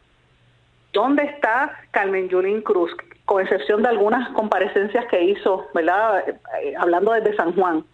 ¿Dónde 0.92 1.24
está 1.24 1.78
Carmen 1.90 2.28
Yulín 2.28 2.62
Cruz? 2.62 2.94
Con 3.24 3.42
excepción 3.42 3.82
de 3.82 3.88
algunas 3.88 4.28
comparecencias 4.30 5.06
que 5.06 5.22
hizo, 5.22 5.68
¿verdad? 5.74 6.24
Eh, 6.28 6.74
hablando 6.78 7.12
desde 7.12 7.36
San 7.36 7.54
Juan. 7.54 7.84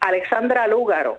Alexandra 0.00 0.66
Lúgaro, 0.68 1.18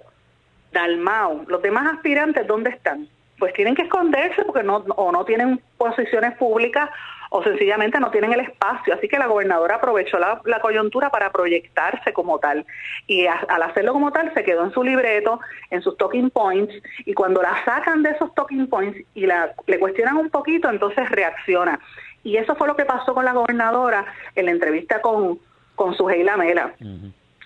Dalmau, 0.72 1.44
los 1.48 1.62
demás 1.62 1.94
aspirantes, 1.94 2.46
¿dónde 2.48 2.70
están? 2.70 3.10
pues 3.40 3.54
tienen 3.54 3.76
que 3.76 3.84
esconderse 3.84 4.44
porque 4.46 4.64
no 4.64 4.78
o 4.78 5.12
no 5.12 5.26
tienen 5.26 5.62
posiciones 5.78 6.38
públicas 6.38 6.90
o 7.36 7.44
sencillamente 7.44 8.00
no 8.00 8.12
tienen 8.12 8.32
el 8.32 8.40
espacio. 8.40 8.94
Así 8.94 9.10
que 9.10 9.20
la 9.20 9.28
gobernadora 9.28 9.76
aprovechó 9.76 10.18
la, 10.18 10.42
coyuntura 10.62 11.10
para 11.10 11.34
proyectarse 11.34 12.14
como 12.14 12.40
tal. 12.40 12.66
Y 13.08 13.28
al 13.28 13.62
hacerlo 13.62 13.92
como 13.92 14.10
tal 14.14 14.34
se 14.34 14.44
quedó 14.46 14.64
en 14.64 14.72
su 14.72 14.82
libreto, 14.82 15.42
en 15.70 15.82
sus 15.82 15.98
talking 15.98 16.30
points, 16.30 16.74
y 17.06 17.14
cuando 17.14 17.42
la 17.42 17.64
sacan 17.66 18.04
de 18.04 18.12
esos 18.12 18.34
talking 18.36 18.68
points 18.68 18.98
y 19.14 19.26
la, 19.26 19.54
le 19.68 19.80
cuestionan 19.80 20.16
un 20.16 20.30
poquito, 20.30 20.70
entonces 20.70 21.10
reacciona. 21.10 21.78
Y 22.24 22.38
eso 22.38 22.56
fue 22.56 22.70
lo 22.70 22.78
que 22.78 22.86
pasó 22.86 23.14
con 23.14 23.26
la 23.26 23.34
gobernadora 23.34 24.06
en 24.34 24.46
la 24.46 24.52
entrevista 24.52 25.02
con, 25.02 25.38
con 25.76 25.94
su 25.94 26.06
Mela. 26.06 26.74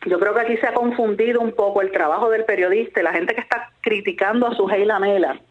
yo 0.05 0.19
creo 0.19 0.33
que 0.35 0.41
aquí 0.41 0.57
se 0.57 0.67
ha 0.67 0.73
confundido 0.75 1.41
un 1.41 1.53
poco 1.53 1.81
el 1.81 1.91
trabajo 1.91 2.29
del 2.29 2.45
periodista, 2.45 3.01
la 3.01 3.13
gente 3.13 3.33
que 3.33 3.41
está 3.41 3.71
criticando 3.81 4.45
a 4.45 4.55
su 4.55 4.67
Lamela. 4.67 5.41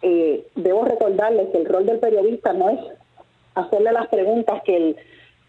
Eh, 0.00 0.46
debo 0.54 0.86
recordarles 0.86 1.48
que 1.50 1.58
el 1.58 1.66
rol 1.66 1.86
del 1.86 1.98
periodista 1.98 2.52
no 2.54 2.70
es 2.70 2.78
hacerle 3.54 3.92
las 3.92 4.08
preguntas 4.08 4.62
que 4.64 4.76
el 4.76 4.96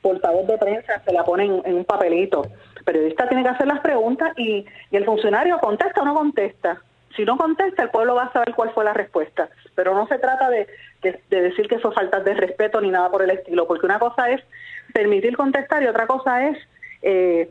portavoz 0.01 0.45
de 0.47 0.57
prensa 0.57 1.01
se 1.03 1.13
la 1.13 1.23
pone 1.23 1.45
en, 1.45 1.75
un 1.75 1.85
papelito. 1.85 2.45
El 2.77 2.83
periodista 2.83 3.27
tiene 3.27 3.43
que 3.43 3.49
hacer 3.49 3.67
las 3.67 3.79
preguntas 3.79 4.33
y, 4.37 4.65
y 4.91 4.95
el 4.95 5.05
funcionario 5.05 5.57
contesta 5.59 6.01
o 6.01 6.05
no 6.05 6.13
contesta. 6.13 6.81
Si 7.15 7.23
no 7.23 7.37
contesta, 7.37 7.83
el 7.83 7.89
pueblo 7.89 8.15
va 8.15 8.25
a 8.25 8.33
saber 8.33 8.53
cuál 8.53 8.71
fue 8.71 8.83
la 8.83 8.93
respuesta. 8.93 9.49
Pero 9.73 9.93
no 9.95 10.07
se 10.07 10.19
trata 10.19 10.49
de, 10.49 10.67
decir 11.29 11.67
que 11.67 11.75
eso 11.75 11.91
falta 11.91 12.19
de 12.19 12.33
respeto 12.33 12.81
ni 12.81 12.89
nada 12.89 13.09
por 13.09 13.21
el 13.23 13.29
estilo, 13.29 13.67
porque 13.67 13.85
una 13.85 13.99
cosa 13.99 14.29
es 14.29 14.41
permitir 14.93 15.37
contestar 15.37 15.83
y 15.83 15.87
otra 15.87 16.07
cosa 16.07 16.47
es 16.47 16.57
eh, 17.01 17.49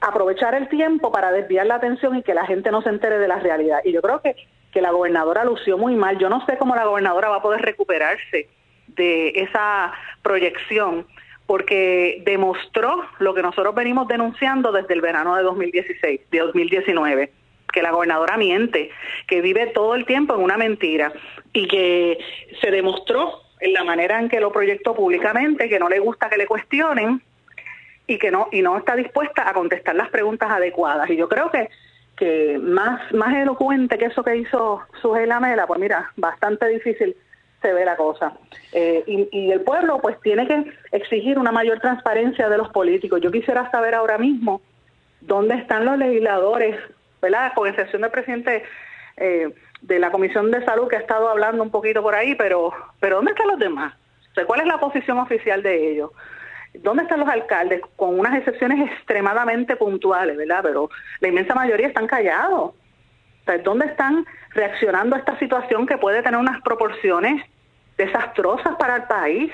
aprovechar 0.00 0.54
el 0.54 0.68
tiempo 0.68 1.12
para 1.12 1.32
desviar 1.32 1.66
la 1.66 1.76
atención 1.76 2.16
y 2.16 2.22
que 2.22 2.34
la 2.34 2.46
gente 2.46 2.70
no 2.70 2.82
se 2.82 2.88
entere 2.88 3.18
de 3.18 3.28
la 3.28 3.38
realidad. 3.38 3.80
Y 3.84 3.92
yo 3.92 4.00
creo 4.00 4.20
que, 4.22 4.36
que 4.72 4.80
la 4.80 4.90
gobernadora 4.90 5.44
lució 5.44 5.76
muy 5.76 5.94
mal. 5.94 6.18
Yo 6.18 6.28
no 6.28 6.44
sé 6.46 6.56
cómo 6.56 6.74
la 6.74 6.86
gobernadora 6.86 7.28
va 7.28 7.36
a 7.36 7.42
poder 7.42 7.60
recuperarse 7.60 8.48
de 8.88 9.28
esa 9.36 9.92
proyección, 10.22 11.06
porque 11.46 12.22
demostró 12.24 13.04
lo 13.18 13.34
que 13.34 13.42
nosotros 13.42 13.74
venimos 13.74 14.08
denunciando 14.08 14.72
desde 14.72 14.94
el 14.94 15.00
verano 15.00 15.36
de 15.36 15.42
2016, 15.42 16.20
de 16.30 16.38
2019 16.38 17.32
que 17.72 17.82
la 17.82 17.90
gobernadora 17.90 18.36
miente, 18.36 18.90
que 19.26 19.40
vive 19.40 19.66
todo 19.68 19.94
el 19.94 20.06
tiempo 20.06 20.34
en 20.34 20.40
una 20.40 20.56
mentira 20.56 21.12
y 21.52 21.68
que 21.68 22.18
se 22.60 22.70
demostró 22.70 23.42
en 23.60 23.72
la 23.72 23.84
manera 23.84 24.18
en 24.20 24.28
que 24.28 24.40
lo 24.40 24.52
proyectó 24.52 24.94
públicamente, 24.94 25.68
que 25.68 25.78
no 25.78 25.88
le 25.88 25.98
gusta 25.98 26.30
que 26.30 26.38
le 26.38 26.46
cuestionen 26.46 27.22
y 28.06 28.18
que 28.18 28.30
no 28.30 28.48
y 28.52 28.62
no 28.62 28.78
está 28.78 28.96
dispuesta 28.96 29.48
a 29.48 29.52
contestar 29.52 29.94
las 29.94 30.08
preguntas 30.08 30.50
adecuadas. 30.50 31.10
Y 31.10 31.16
yo 31.16 31.28
creo 31.28 31.50
que 31.50 31.68
que 32.16 32.58
más 32.58 33.12
más 33.12 33.34
elocuente 33.36 33.96
que 33.96 34.06
eso 34.06 34.24
que 34.24 34.36
hizo 34.36 34.82
Sujela 35.00 35.38
Mela, 35.40 35.66
pues 35.66 35.78
mira, 35.78 36.10
bastante 36.16 36.66
difícil 36.68 37.16
se 37.60 37.72
ve 37.72 37.84
la 37.84 37.96
cosa. 37.96 38.32
Eh, 38.72 39.02
y, 39.06 39.28
y 39.32 39.50
el 39.50 39.62
pueblo 39.62 39.98
pues 40.00 40.20
tiene 40.20 40.46
que 40.46 40.72
exigir 40.92 41.38
una 41.38 41.52
mayor 41.52 41.80
transparencia 41.80 42.48
de 42.48 42.58
los 42.58 42.68
políticos. 42.70 43.20
Yo 43.20 43.30
quisiera 43.30 43.70
saber 43.70 43.94
ahora 43.94 44.18
mismo 44.18 44.60
dónde 45.20 45.56
están 45.56 45.84
los 45.84 45.98
legisladores 45.98 46.76
¿verdad? 47.20 47.52
Con 47.54 47.68
excepción 47.68 48.02
del 48.02 48.10
presidente 48.10 48.64
eh, 49.16 49.52
de 49.82 49.98
la 49.98 50.10
Comisión 50.10 50.50
de 50.50 50.64
Salud 50.64 50.88
que 50.88 50.96
ha 50.96 51.00
estado 51.00 51.28
hablando 51.28 51.62
un 51.62 51.70
poquito 51.70 52.02
por 52.02 52.14
ahí, 52.14 52.34
pero, 52.34 52.72
pero 53.00 53.16
¿dónde 53.16 53.32
están 53.32 53.48
los 53.48 53.58
demás? 53.58 53.94
¿Cuál 54.46 54.60
es 54.60 54.66
la 54.66 54.78
posición 54.78 55.18
oficial 55.18 55.62
de 55.62 55.92
ellos? 55.92 56.10
¿Dónde 56.74 57.02
están 57.02 57.20
los 57.20 57.28
alcaldes? 57.28 57.80
Con 57.96 58.18
unas 58.18 58.36
excepciones 58.36 58.88
extremadamente 58.92 59.74
puntuales, 59.74 60.36
¿verdad? 60.36 60.60
Pero 60.62 60.90
la 61.20 61.28
inmensa 61.28 61.54
mayoría 61.54 61.88
están 61.88 62.06
callados. 62.06 62.72
¿Dónde 63.64 63.86
están 63.86 64.26
reaccionando 64.58 65.16
a 65.16 65.20
esta 65.20 65.38
situación 65.38 65.86
que 65.86 65.96
puede 65.96 66.22
tener 66.22 66.38
unas 66.38 66.60
proporciones 66.62 67.42
desastrosas 67.96 68.74
para 68.76 68.96
el 68.96 69.02
país? 69.04 69.52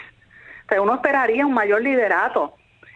O 0.77 0.83
uno 0.83 0.95
esperaría 0.95 1.47
un 1.47 1.55
mayor 1.55 1.83
liderato, 1.83 2.55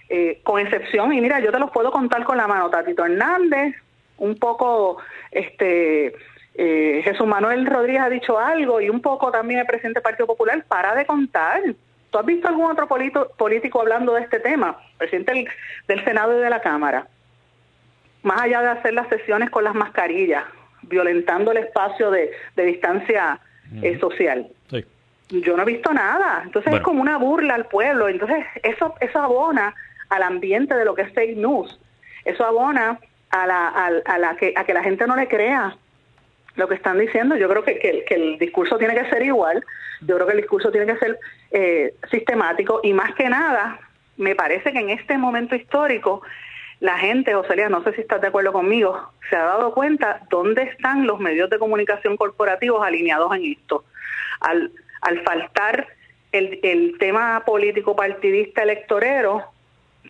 eh, 0.08 0.40
con 0.42 0.58
excepción, 0.58 1.12
y 1.12 1.20
mira, 1.20 1.38
yo 1.40 1.52
te 1.52 1.58
los 1.58 1.70
puedo 1.70 1.92
contar 1.92 2.24
con 2.24 2.36
la 2.36 2.46
mano, 2.46 2.70
Tatito 2.70 3.04
Hernández, 3.04 3.76
un 4.16 4.36
poco 4.36 4.98
este 5.30 6.14
eh, 6.60 7.02
Jesús 7.04 7.24
Manuel 7.24 7.66
Rodríguez 7.66 8.02
ha 8.02 8.08
dicho 8.08 8.36
algo 8.36 8.80
y 8.80 8.90
un 8.90 9.00
poco 9.00 9.30
también 9.30 9.60
el 9.60 9.66
presidente 9.66 9.98
del 9.98 10.02
Partido 10.02 10.26
Popular, 10.26 10.64
para 10.66 10.92
de 10.96 11.06
contar. 11.06 11.62
¿Tú 12.10 12.18
has 12.18 12.26
visto 12.26 12.48
algún 12.48 12.68
otro 12.68 12.88
político 12.88 13.80
hablando 13.80 14.14
de 14.14 14.22
este 14.22 14.40
tema? 14.40 14.76
Presidente 14.96 15.46
del, 15.86 16.04
Senado 16.04 16.36
y 16.36 16.42
de 16.42 16.50
la 16.50 16.60
Cámara. 16.60 17.06
Más 18.24 18.40
allá 18.40 18.62
de 18.62 18.68
hacer 18.70 18.92
las 18.92 19.08
sesiones 19.08 19.50
con 19.50 19.62
las 19.62 19.74
mascarillas, 19.74 20.44
violentando 20.88 21.52
el 21.52 21.58
espacio 21.58 22.10
de, 22.10 22.30
distancia 22.56 23.40
eh, 23.82 23.98
social. 23.98 24.48
Yo 25.30 25.56
no 25.56 25.62
he 25.62 25.66
visto 25.66 25.92
nada. 25.92 26.42
Entonces 26.44 26.74
es 26.74 26.80
como 26.80 27.02
una 27.02 27.18
burla 27.18 27.54
al 27.54 27.66
pueblo. 27.66 28.08
Entonces 28.08 28.46
eso, 28.62 28.94
eso 29.00 29.18
abona 29.20 29.74
al 30.08 30.22
ambiente 30.22 30.74
de 30.74 30.84
lo 30.84 30.94
que 30.94 31.02
es 31.02 31.12
fake 31.12 31.36
news. 31.36 31.78
Eso 32.24 32.44
abona 32.44 32.98
a 33.30 33.46
la, 33.46 33.68
a, 33.68 34.18
la 34.18 34.36
que, 34.36 34.54
a 34.56 34.64
que 34.64 34.74
la 34.74 34.82
gente 34.82 35.06
no 35.06 35.16
le 35.16 35.28
crea 35.28 35.76
lo 36.56 36.68
que 36.68 36.74
están 36.74 36.98
diciendo. 36.98 37.36
Yo 37.36 37.48
creo 37.48 37.62
que, 37.62 37.78
que, 37.78 38.14
el 38.14 38.38
discurso 38.38 38.78
tiene 38.78 38.94
que 38.94 39.08
ser 39.10 39.22
igual, 39.22 39.64
yo 40.00 40.16
creo 40.16 40.26
que 40.26 40.32
el 40.32 40.40
discurso 40.40 40.70
tiene 40.70 40.92
que 40.92 40.98
ser 40.98 41.18
eh, 41.50 41.94
sistemático 42.10 42.80
y 42.82 42.92
más 42.92 43.14
que 43.14 43.28
nada, 43.28 43.78
me 44.16 44.34
parece 44.34 44.72
que 44.72 44.78
en 44.80 44.90
este 44.90 45.16
momento 45.16 45.54
histórico 45.54 46.22
la 46.80 46.96
gente, 46.98 47.34
José 47.34 47.68
no 47.68 47.82
sé 47.82 47.92
si 47.94 48.02
estás 48.02 48.20
de 48.20 48.28
acuerdo 48.28 48.52
conmigo, 48.52 49.10
se 49.28 49.36
ha 49.36 49.44
dado 49.44 49.74
cuenta 49.74 50.20
dónde 50.30 50.62
están 50.62 51.06
los 51.06 51.18
medios 51.18 51.50
de 51.50 51.58
comunicación 51.58 52.16
corporativos 52.16 52.86
alineados 52.86 53.34
en 53.34 53.44
esto. 53.44 53.84
Al, 54.40 54.70
al 55.00 55.22
faltar 55.24 55.88
el, 56.30 56.60
el 56.62 56.96
tema 56.98 57.42
político 57.44 57.96
partidista 57.96 58.62
electorero, 58.62 59.44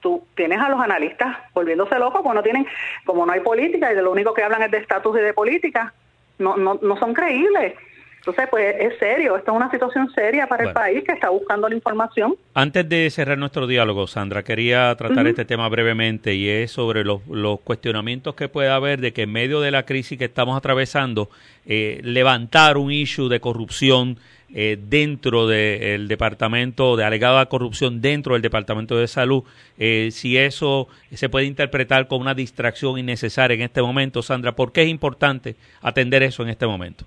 tú 0.02 0.26
tienes 0.34 0.60
a 0.60 0.68
los 0.68 0.80
analistas 0.80 1.38
volviéndose 1.54 1.98
locos, 1.98 2.20
pues 2.22 2.34
no 2.34 2.42
tienen, 2.42 2.66
como 3.04 3.24
no 3.24 3.32
hay 3.32 3.40
política 3.40 3.90
y 3.90 3.94
de 3.94 4.02
lo 4.02 4.12
único 4.12 4.34
que 4.34 4.42
hablan 4.42 4.62
es 4.62 4.70
de 4.70 4.78
estatus 4.78 5.18
y 5.18 5.22
de 5.22 5.32
política, 5.32 5.94
no, 6.38 6.56
no, 6.56 6.78
no 6.82 6.96
son 6.98 7.14
creíbles. 7.14 7.74
Entonces, 8.18 8.46
pues 8.50 8.74
es 8.78 8.98
serio, 8.98 9.36
esto 9.36 9.52
es 9.52 9.56
una 9.56 9.70
situación 9.70 10.10
seria 10.14 10.46
para 10.46 10.64
el 10.64 10.72
país 10.72 11.04
que 11.04 11.12
está 11.12 11.30
buscando 11.30 11.68
la 11.68 11.74
información. 11.74 12.36
Antes 12.52 12.88
de 12.88 13.08
cerrar 13.10 13.38
nuestro 13.38 13.66
diálogo, 13.66 14.06
Sandra, 14.06 14.42
quería 14.42 14.94
tratar 14.96 15.26
este 15.26 15.44
tema 15.44 15.68
brevemente 15.68 16.34
y 16.34 16.48
es 16.48 16.72
sobre 16.72 17.04
los, 17.04 17.26
los, 17.28 17.60
cuestionamientos 17.60 18.34
que 18.34 18.48
puede 18.48 18.68
haber 18.68 19.00
de 19.00 19.12
que 19.12 19.22
en 19.22 19.32
medio 19.32 19.60
de 19.60 19.70
la 19.70 19.84
crisis 19.84 20.18
que 20.18 20.26
estamos 20.26 20.56
atravesando, 20.56 21.30
eh, 21.66 22.00
levantar 22.02 22.76
un 22.76 22.90
issue 22.90 23.28
de 23.28 23.40
corrupción 23.40 24.18
eh, 24.54 24.78
dentro 24.80 25.46
del 25.46 26.08
departamento, 26.08 26.96
de 26.96 27.04
alegada 27.04 27.46
corrupción 27.46 28.00
dentro 28.00 28.32
del 28.32 28.40
departamento 28.40 28.96
de 28.96 29.06
salud, 29.06 29.44
eh, 29.78 30.08
si 30.10 30.38
eso 30.38 30.88
se 31.12 31.28
puede 31.28 31.44
interpretar 31.44 32.08
como 32.08 32.22
una 32.22 32.34
distracción 32.34 32.98
innecesaria 32.98 33.54
en 33.54 33.60
este 33.60 33.82
momento, 33.82 34.22
Sandra, 34.22 34.52
¿por 34.52 34.72
qué 34.72 34.82
es 34.82 34.88
importante 34.88 35.56
atender 35.82 36.22
eso 36.22 36.42
en 36.42 36.48
este 36.48 36.66
momento? 36.66 37.04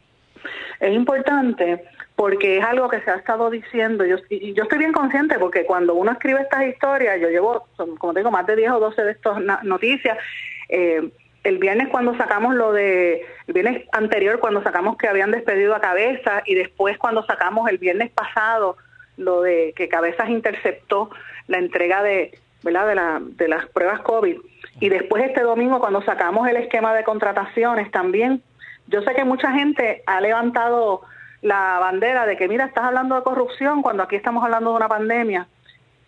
Es 0.79 0.93
importante 0.93 1.83
porque 2.15 2.57
es 2.57 2.63
algo 2.63 2.87
que 2.89 3.01
se 3.01 3.09
ha 3.09 3.15
estado 3.15 3.49
diciendo, 3.49 4.05
yo, 4.05 4.17
y 4.29 4.53
yo 4.53 4.63
estoy 4.63 4.79
bien 4.79 4.91
consciente 4.91 5.39
porque 5.39 5.65
cuando 5.65 5.95
uno 5.95 6.11
escribe 6.11 6.41
estas 6.41 6.67
historias, 6.67 7.19
yo 7.19 7.29
llevo, 7.29 7.67
como 7.97 8.13
tengo 8.13 8.31
más 8.31 8.45
de 8.45 8.55
10 8.55 8.71
o 8.71 8.79
12 8.79 9.03
de 9.03 9.11
estas 9.11 9.63
noticias, 9.63 10.17
eh, 10.69 11.09
el 11.43 11.57
viernes 11.57 11.89
cuando 11.89 12.15
sacamos 12.17 12.53
lo 12.53 12.71
de, 12.71 13.25
el 13.47 13.53
viernes 13.53 13.87
anterior 13.91 14.39
cuando 14.39 14.61
sacamos 14.61 14.97
que 14.97 15.07
habían 15.07 15.31
despedido 15.31 15.73
a 15.73 15.81
Cabeza 15.81 16.43
y 16.45 16.55
después 16.55 16.97
cuando 16.97 17.25
sacamos 17.25 17.69
el 17.69 17.79
viernes 17.79 18.11
pasado 18.11 18.77
lo 19.17 19.41
de 19.41 19.73
que 19.75 19.89
Cabezas 19.89 20.29
interceptó 20.29 21.09
la 21.47 21.57
entrega 21.57 22.03
de, 22.03 22.37
¿verdad? 22.63 22.87
de, 22.87 22.95
la, 22.95 23.21
de 23.21 23.47
las 23.47 23.65
pruebas 23.67 24.01
COVID 24.01 24.37
y 24.79 24.89
después 24.89 25.23
este 25.23 25.41
domingo 25.41 25.79
cuando 25.79 26.01
sacamos 26.03 26.47
el 26.47 26.57
esquema 26.57 26.93
de 26.93 27.03
contrataciones 27.03 27.91
también, 27.91 28.41
yo 28.91 29.01
sé 29.01 29.15
que 29.15 29.23
mucha 29.23 29.51
gente 29.51 30.03
ha 30.05 30.19
levantado 30.21 31.01
la 31.41 31.79
bandera 31.79 32.25
de 32.25 32.37
que 32.37 32.47
mira, 32.47 32.65
estás 32.65 32.83
hablando 32.83 33.15
de 33.15 33.23
corrupción 33.23 33.81
cuando 33.81 34.03
aquí 34.03 34.15
estamos 34.15 34.43
hablando 34.43 34.71
de 34.71 34.75
una 34.75 34.89
pandemia, 34.89 35.47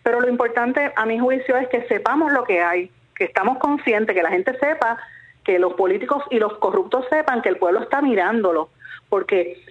pero 0.02 0.20
lo 0.20 0.28
importante 0.28 0.92
a 0.94 1.06
mi 1.06 1.18
juicio 1.18 1.56
es 1.56 1.66
que 1.68 1.86
sepamos 1.88 2.30
lo 2.30 2.44
que 2.44 2.62
hay, 2.62 2.90
que 3.16 3.24
estamos 3.24 3.58
conscientes, 3.58 4.14
que 4.14 4.22
la 4.22 4.30
gente 4.30 4.56
sepa 4.58 4.98
que 5.42 5.58
los 5.58 5.74
políticos 5.74 6.22
y 6.30 6.38
los 6.38 6.58
corruptos 6.58 7.06
sepan 7.10 7.42
que 7.42 7.48
el 7.48 7.56
pueblo 7.56 7.80
está 7.80 8.02
mirándolo, 8.02 8.68
porque 9.08 9.62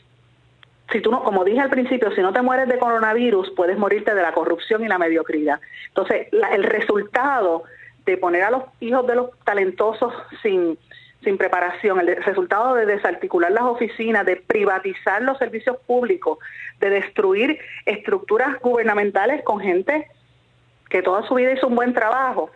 si 0.91 1.01
tú 1.01 1.11
no, 1.11 1.23
como 1.23 1.43
dije 1.43 1.59
al 1.59 1.69
principio, 1.69 2.11
si 2.11 2.21
no 2.21 2.33
te 2.33 2.41
mueres 2.41 2.67
de 2.67 2.77
coronavirus, 2.77 3.51
puedes 3.51 3.77
morirte 3.77 4.13
de 4.13 4.21
la 4.21 4.33
corrupción 4.33 4.83
y 4.83 4.87
la 4.87 4.97
mediocridad. 4.97 5.59
Entonces, 5.87 6.27
el 6.31 6.63
resultado 6.63 7.63
de 8.05 8.17
poner 8.17 8.43
a 8.43 8.51
los 8.51 8.63
hijos 8.79 9.07
de 9.07 9.15
los 9.15 9.29
talentosos 9.45 10.13
sin, 10.41 10.77
sin 11.23 11.37
preparación, 11.37 11.99
el 11.99 12.23
resultado 12.23 12.75
de 12.75 12.85
desarticular 12.85 13.51
las 13.51 13.63
oficinas, 13.63 14.25
de 14.25 14.37
privatizar 14.37 15.21
los 15.21 15.37
servicios 15.37 15.77
públicos, 15.85 16.37
de 16.79 16.89
destruir 16.89 17.59
estructuras 17.85 18.59
gubernamentales 18.61 19.43
con 19.43 19.59
gente 19.59 20.07
que 20.89 21.01
toda 21.01 21.23
su 21.27 21.35
vida 21.35 21.51
hizo 21.51 21.67
un 21.67 21.75
buen 21.75 21.93
trabajo 21.93 22.51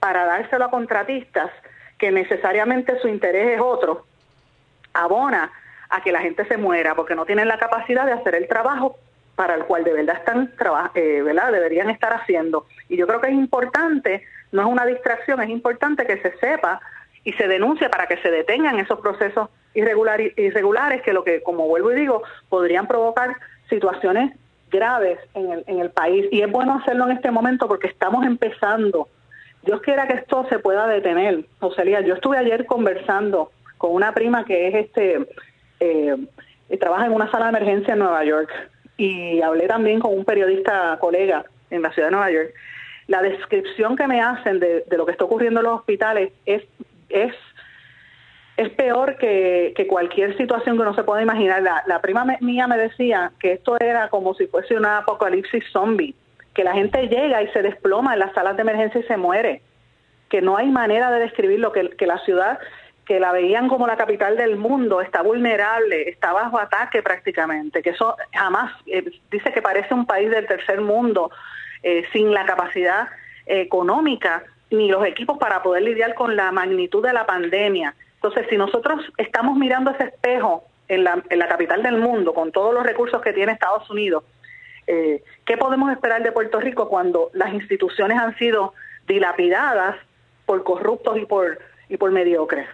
para 0.00 0.24
dárselo 0.26 0.66
a 0.66 0.70
contratistas, 0.70 1.50
que 1.98 2.10
necesariamente 2.10 2.98
su 3.00 3.08
interés 3.08 3.54
es 3.54 3.60
otro, 3.60 4.04
abona 4.92 5.52
a 5.88 6.02
que 6.02 6.12
la 6.12 6.20
gente 6.20 6.44
se 6.46 6.56
muera 6.56 6.94
porque 6.94 7.14
no 7.14 7.24
tienen 7.24 7.48
la 7.48 7.58
capacidad 7.58 8.04
de 8.04 8.12
hacer 8.12 8.34
el 8.34 8.48
trabajo 8.48 8.98
para 9.36 9.54
el 9.54 9.64
cual 9.64 9.84
de 9.84 9.92
verdad 9.92 10.16
están 10.16 10.52
eh, 10.94 11.22
¿verdad? 11.22 11.52
deberían 11.52 11.90
estar 11.90 12.12
haciendo. 12.12 12.66
Y 12.88 12.96
yo 12.96 13.06
creo 13.06 13.20
que 13.20 13.28
es 13.28 13.34
importante, 13.34 14.24
no 14.52 14.62
es 14.62 14.68
una 14.68 14.84
distracción, 14.84 15.40
es 15.42 15.48
importante 15.48 16.06
que 16.06 16.20
se 16.20 16.36
sepa 16.38 16.80
y 17.24 17.32
se 17.34 17.48
denuncie 17.48 17.88
para 17.88 18.06
que 18.06 18.16
se 18.18 18.30
detengan 18.30 18.78
esos 18.78 19.00
procesos 19.00 19.48
irregulares 19.74 21.02
que 21.02 21.12
lo 21.12 21.24
que, 21.24 21.42
como 21.42 21.66
vuelvo 21.66 21.92
y 21.92 21.96
digo, 21.96 22.22
podrían 22.48 22.86
provocar 22.86 23.36
situaciones 23.70 24.36
graves 24.70 25.18
en 25.34 25.50
el, 25.52 25.64
en 25.66 25.80
el 25.80 25.90
país. 25.90 26.26
Y 26.30 26.42
es 26.42 26.50
bueno 26.50 26.74
hacerlo 26.74 27.04
en 27.08 27.16
este 27.16 27.30
momento 27.30 27.68
porque 27.68 27.86
estamos 27.86 28.24
empezando 28.26 29.08
Dios 29.62 29.80
quiera 29.80 30.06
que 30.06 30.14
esto 30.14 30.46
se 30.48 30.58
pueda 30.58 30.86
detener. 30.88 31.44
O 31.60 31.72
sea, 31.72 31.84
yo 32.00 32.14
estuve 32.14 32.36
ayer 32.36 32.66
conversando 32.66 33.50
con 33.78 33.92
una 33.92 34.12
prima 34.12 34.44
que 34.44 34.68
es 34.68 34.74
este, 34.74 35.26
eh, 35.80 36.16
trabaja 36.80 37.06
en 37.06 37.12
una 37.12 37.30
sala 37.30 37.46
de 37.46 37.58
emergencia 37.58 37.92
en 37.92 38.00
Nueva 38.00 38.24
York 38.24 38.50
y 38.96 39.40
hablé 39.40 39.68
también 39.68 40.00
con 40.00 40.14
un 40.14 40.24
periodista 40.24 40.98
colega 41.00 41.44
en 41.70 41.82
la 41.82 41.92
ciudad 41.92 42.08
de 42.08 42.12
Nueva 42.12 42.30
York. 42.30 42.54
La 43.06 43.22
descripción 43.22 43.96
que 43.96 44.06
me 44.06 44.20
hacen 44.20 44.58
de, 44.58 44.84
lo 44.90 45.06
que 45.06 45.12
está 45.12 45.24
ocurriendo 45.24 45.60
en 45.60 45.66
los 45.66 45.80
hospitales 45.80 46.32
es, 46.44 46.62
es, 47.12 47.34
es 48.56 48.70
peor 48.70 49.16
que, 49.16 49.74
cualquier 49.88 50.36
situación 50.36 50.76
que 50.76 50.82
uno 50.82 50.94
se 50.94 51.04
pueda 51.04 51.22
imaginar. 51.22 51.62
La, 51.62 51.82
la 51.86 52.00
prima 52.00 52.24
mía 52.40 52.66
me 52.66 52.76
decía 52.76 53.32
que 53.40 53.52
esto 53.52 53.76
era 53.80 54.08
como 54.08 54.34
si 54.34 54.46
fuese 54.46 54.76
una 54.76 54.98
apocalipsis 54.98 55.64
zombie 55.72 56.14
que 56.54 56.64
la 56.64 56.72
gente 56.72 57.08
llega 57.08 57.42
y 57.42 57.48
se 57.48 57.62
desploma 57.62 58.12
en 58.12 58.20
las 58.20 58.32
salas 58.34 58.56
de 58.56 58.62
emergencia 58.62 59.00
y 59.00 59.04
se 59.04 59.16
muere, 59.16 59.62
que 60.28 60.42
no 60.42 60.56
hay 60.56 60.68
manera 60.68 61.10
de 61.10 61.20
describirlo, 61.20 61.72
que, 61.72 61.90
que 61.90 62.06
la 62.06 62.18
ciudad 62.18 62.58
que 63.06 63.18
la 63.18 63.32
veían 63.32 63.68
como 63.68 63.86
la 63.86 63.96
capital 63.96 64.36
del 64.36 64.56
mundo, 64.56 65.00
está 65.00 65.22
vulnerable, 65.22 66.08
está 66.08 66.32
bajo 66.32 66.58
ataque 66.58 67.02
prácticamente, 67.02 67.82
que 67.82 67.90
eso 67.90 68.16
jamás, 68.32 68.72
eh, 68.86 69.04
dice 69.30 69.52
que 69.52 69.60
parece 69.60 69.92
un 69.92 70.06
país 70.06 70.30
del 70.30 70.46
tercer 70.46 70.80
mundo, 70.80 71.30
eh, 71.82 72.04
sin 72.12 72.32
la 72.32 72.44
capacidad 72.44 73.08
económica 73.46 74.44
ni 74.72 74.88
los 74.88 75.04
equipos 75.06 75.38
para 75.38 75.62
poder 75.62 75.82
lidiar 75.82 76.14
con 76.14 76.36
la 76.36 76.50
magnitud 76.50 77.02
de 77.02 77.12
la 77.12 77.26
pandemia. 77.26 77.94
Entonces, 78.14 78.46
si 78.48 78.56
nosotros 78.56 79.00
estamos 79.16 79.56
mirando 79.56 79.90
ese 79.90 80.04
espejo 80.04 80.64
en 80.88 81.04
la, 81.04 81.22
en 81.28 81.38
la 81.38 81.48
capital 81.48 81.82
del 81.82 81.98
mundo, 81.98 82.34
con 82.34 82.52
todos 82.52 82.74
los 82.74 82.84
recursos 82.84 83.20
que 83.22 83.32
tiene 83.32 83.52
Estados 83.52 83.88
Unidos, 83.90 84.24
eh, 84.86 85.22
¿Qué 85.44 85.56
podemos 85.56 85.92
esperar 85.92 86.22
de 86.22 86.32
Puerto 86.32 86.60
Rico 86.60 86.88
cuando 86.88 87.30
las 87.34 87.52
instituciones 87.52 88.18
han 88.18 88.36
sido 88.36 88.74
dilapidadas 89.06 89.96
por 90.46 90.64
corruptos 90.64 91.18
y 91.18 91.24
por, 91.24 91.58
y 91.88 91.96
por 91.96 92.10
mediocres? 92.10 92.66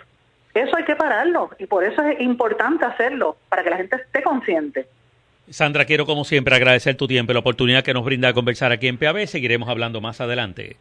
Eso 0.55 0.77
hay 0.77 0.85
que 0.85 0.97
pararlo 0.97 1.51
y 1.59 1.67
por 1.67 1.85
eso 1.85 2.03
es 2.03 2.21
importante 2.21 2.85
hacerlo, 2.85 3.37
para 3.49 3.63
que 3.63 3.71
la 3.71 3.77
gente 3.77 3.97
esté 3.97 4.23
consciente. 4.23 4.87
Sandra, 5.51 5.85
quiero 5.85 6.05
como 6.05 6.25
siempre 6.25 6.55
agradecer 6.55 6.97
tu 6.97 7.07
tiempo 7.07 7.33
y 7.33 7.35
la 7.35 7.41
oportunidad 7.41 7.83
que 7.83 7.95
nos 7.95 8.05
brinda 8.05 8.29
a 8.29 8.33
conversar 8.35 8.73
aquí 8.73 8.89
en 8.89 8.99
PAB. 8.99 9.27
Seguiremos 9.27 9.69
hablando 9.69 10.01
más 10.01 10.21
adelante. 10.21 10.77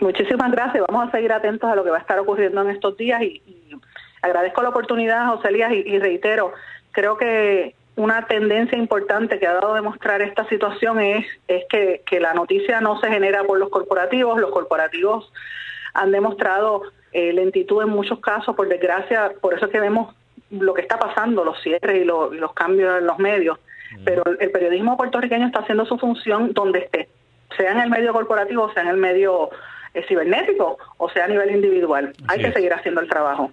Muchísimas 0.00 0.50
gracias. 0.50 0.84
Vamos 0.88 1.08
a 1.08 1.10
seguir 1.10 1.32
atentos 1.32 1.70
a 1.70 1.76
lo 1.76 1.84
que 1.84 1.90
va 1.90 1.98
a 1.98 2.00
estar 2.00 2.18
ocurriendo 2.18 2.62
en 2.62 2.70
estos 2.70 2.96
días 2.96 3.22
y, 3.22 3.42
agradezco 4.22 4.62
la 4.62 4.68
oportunidad, 4.68 5.28
José 5.28 5.48
Elías, 5.48 5.72
y 5.72 5.98
reitero, 5.98 6.52
creo 6.92 7.16
que 7.16 7.74
una 7.96 8.26
tendencia 8.26 8.78
importante 8.78 9.38
que 9.38 9.46
ha 9.46 9.54
dado 9.54 9.72
a 9.72 9.76
demostrar 9.76 10.22
esta 10.22 10.48
situación 10.48 11.00
es, 11.00 11.26
es 11.48 11.64
que, 11.68 12.20
la 12.20 12.34
noticia 12.34 12.80
no 12.80 12.98
se 13.00 13.08
genera 13.08 13.44
por 13.44 13.58
los 13.58 13.68
corporativos, 13.68 14.40
los 14.40 14.50
corporativos 14.50 15.30
han 15.94 16.12
demostrado 16.12 16.82
eh, 17.12 17.32
lentitud 17.32 17.82
en 17.82 17.90
muchos 17.90 18.20
casos, 18.20 18.54
por 18.54 18.68
desgracia, 18.68 19.32
por 19.40 19.54
eso 19.54 19.66
es 19.66 19.72
que 19.72 19.80
vemos 19.80 20.14
lo 20.50 20.74
que 20.74 20.82
está 20.82 20.98
pasando, 20.98 21.44
los 21.44 21.60
cierres 21.62 22.02
y, 22.02 22.04
los 22.04 22.52
cambios 22.54 22.98
en 22.98 23.06
los 23.06 23.18
medios, 23.18 23.58
pero 24.04 24.22
el 24.38 24.50
periodismo 24.50 24.96
puertorriqueño 24.96 25.46
está 25.46 25.60
haciendo 25.60 25.84
su 25.84 25.98
función 25.98 26.52
donde 26.52 26.80
esté, 26.80 27.08
sea 27.56 27.72
en 27.72 27.80
el 27.80 27.90
medio 27.90 28.12
corporativo, 28.12 28.72
sea 28.72 28.84
en 28.84 28.90
el 28.90 28.96
medio 28.96 29.50
cibernético 30.08 30.78
o 30.98 31.08
sea 31.10 31.24
a 31.24 31.28
nivel 31.28 31.50
individual. 31.50 32.12
Hay 32.28 32.40
que 32.40 32.52
seguir 32.52 32.72
haciendo 32.72 33.00
el 33.00 33.08
trabajo. 33.08 33.50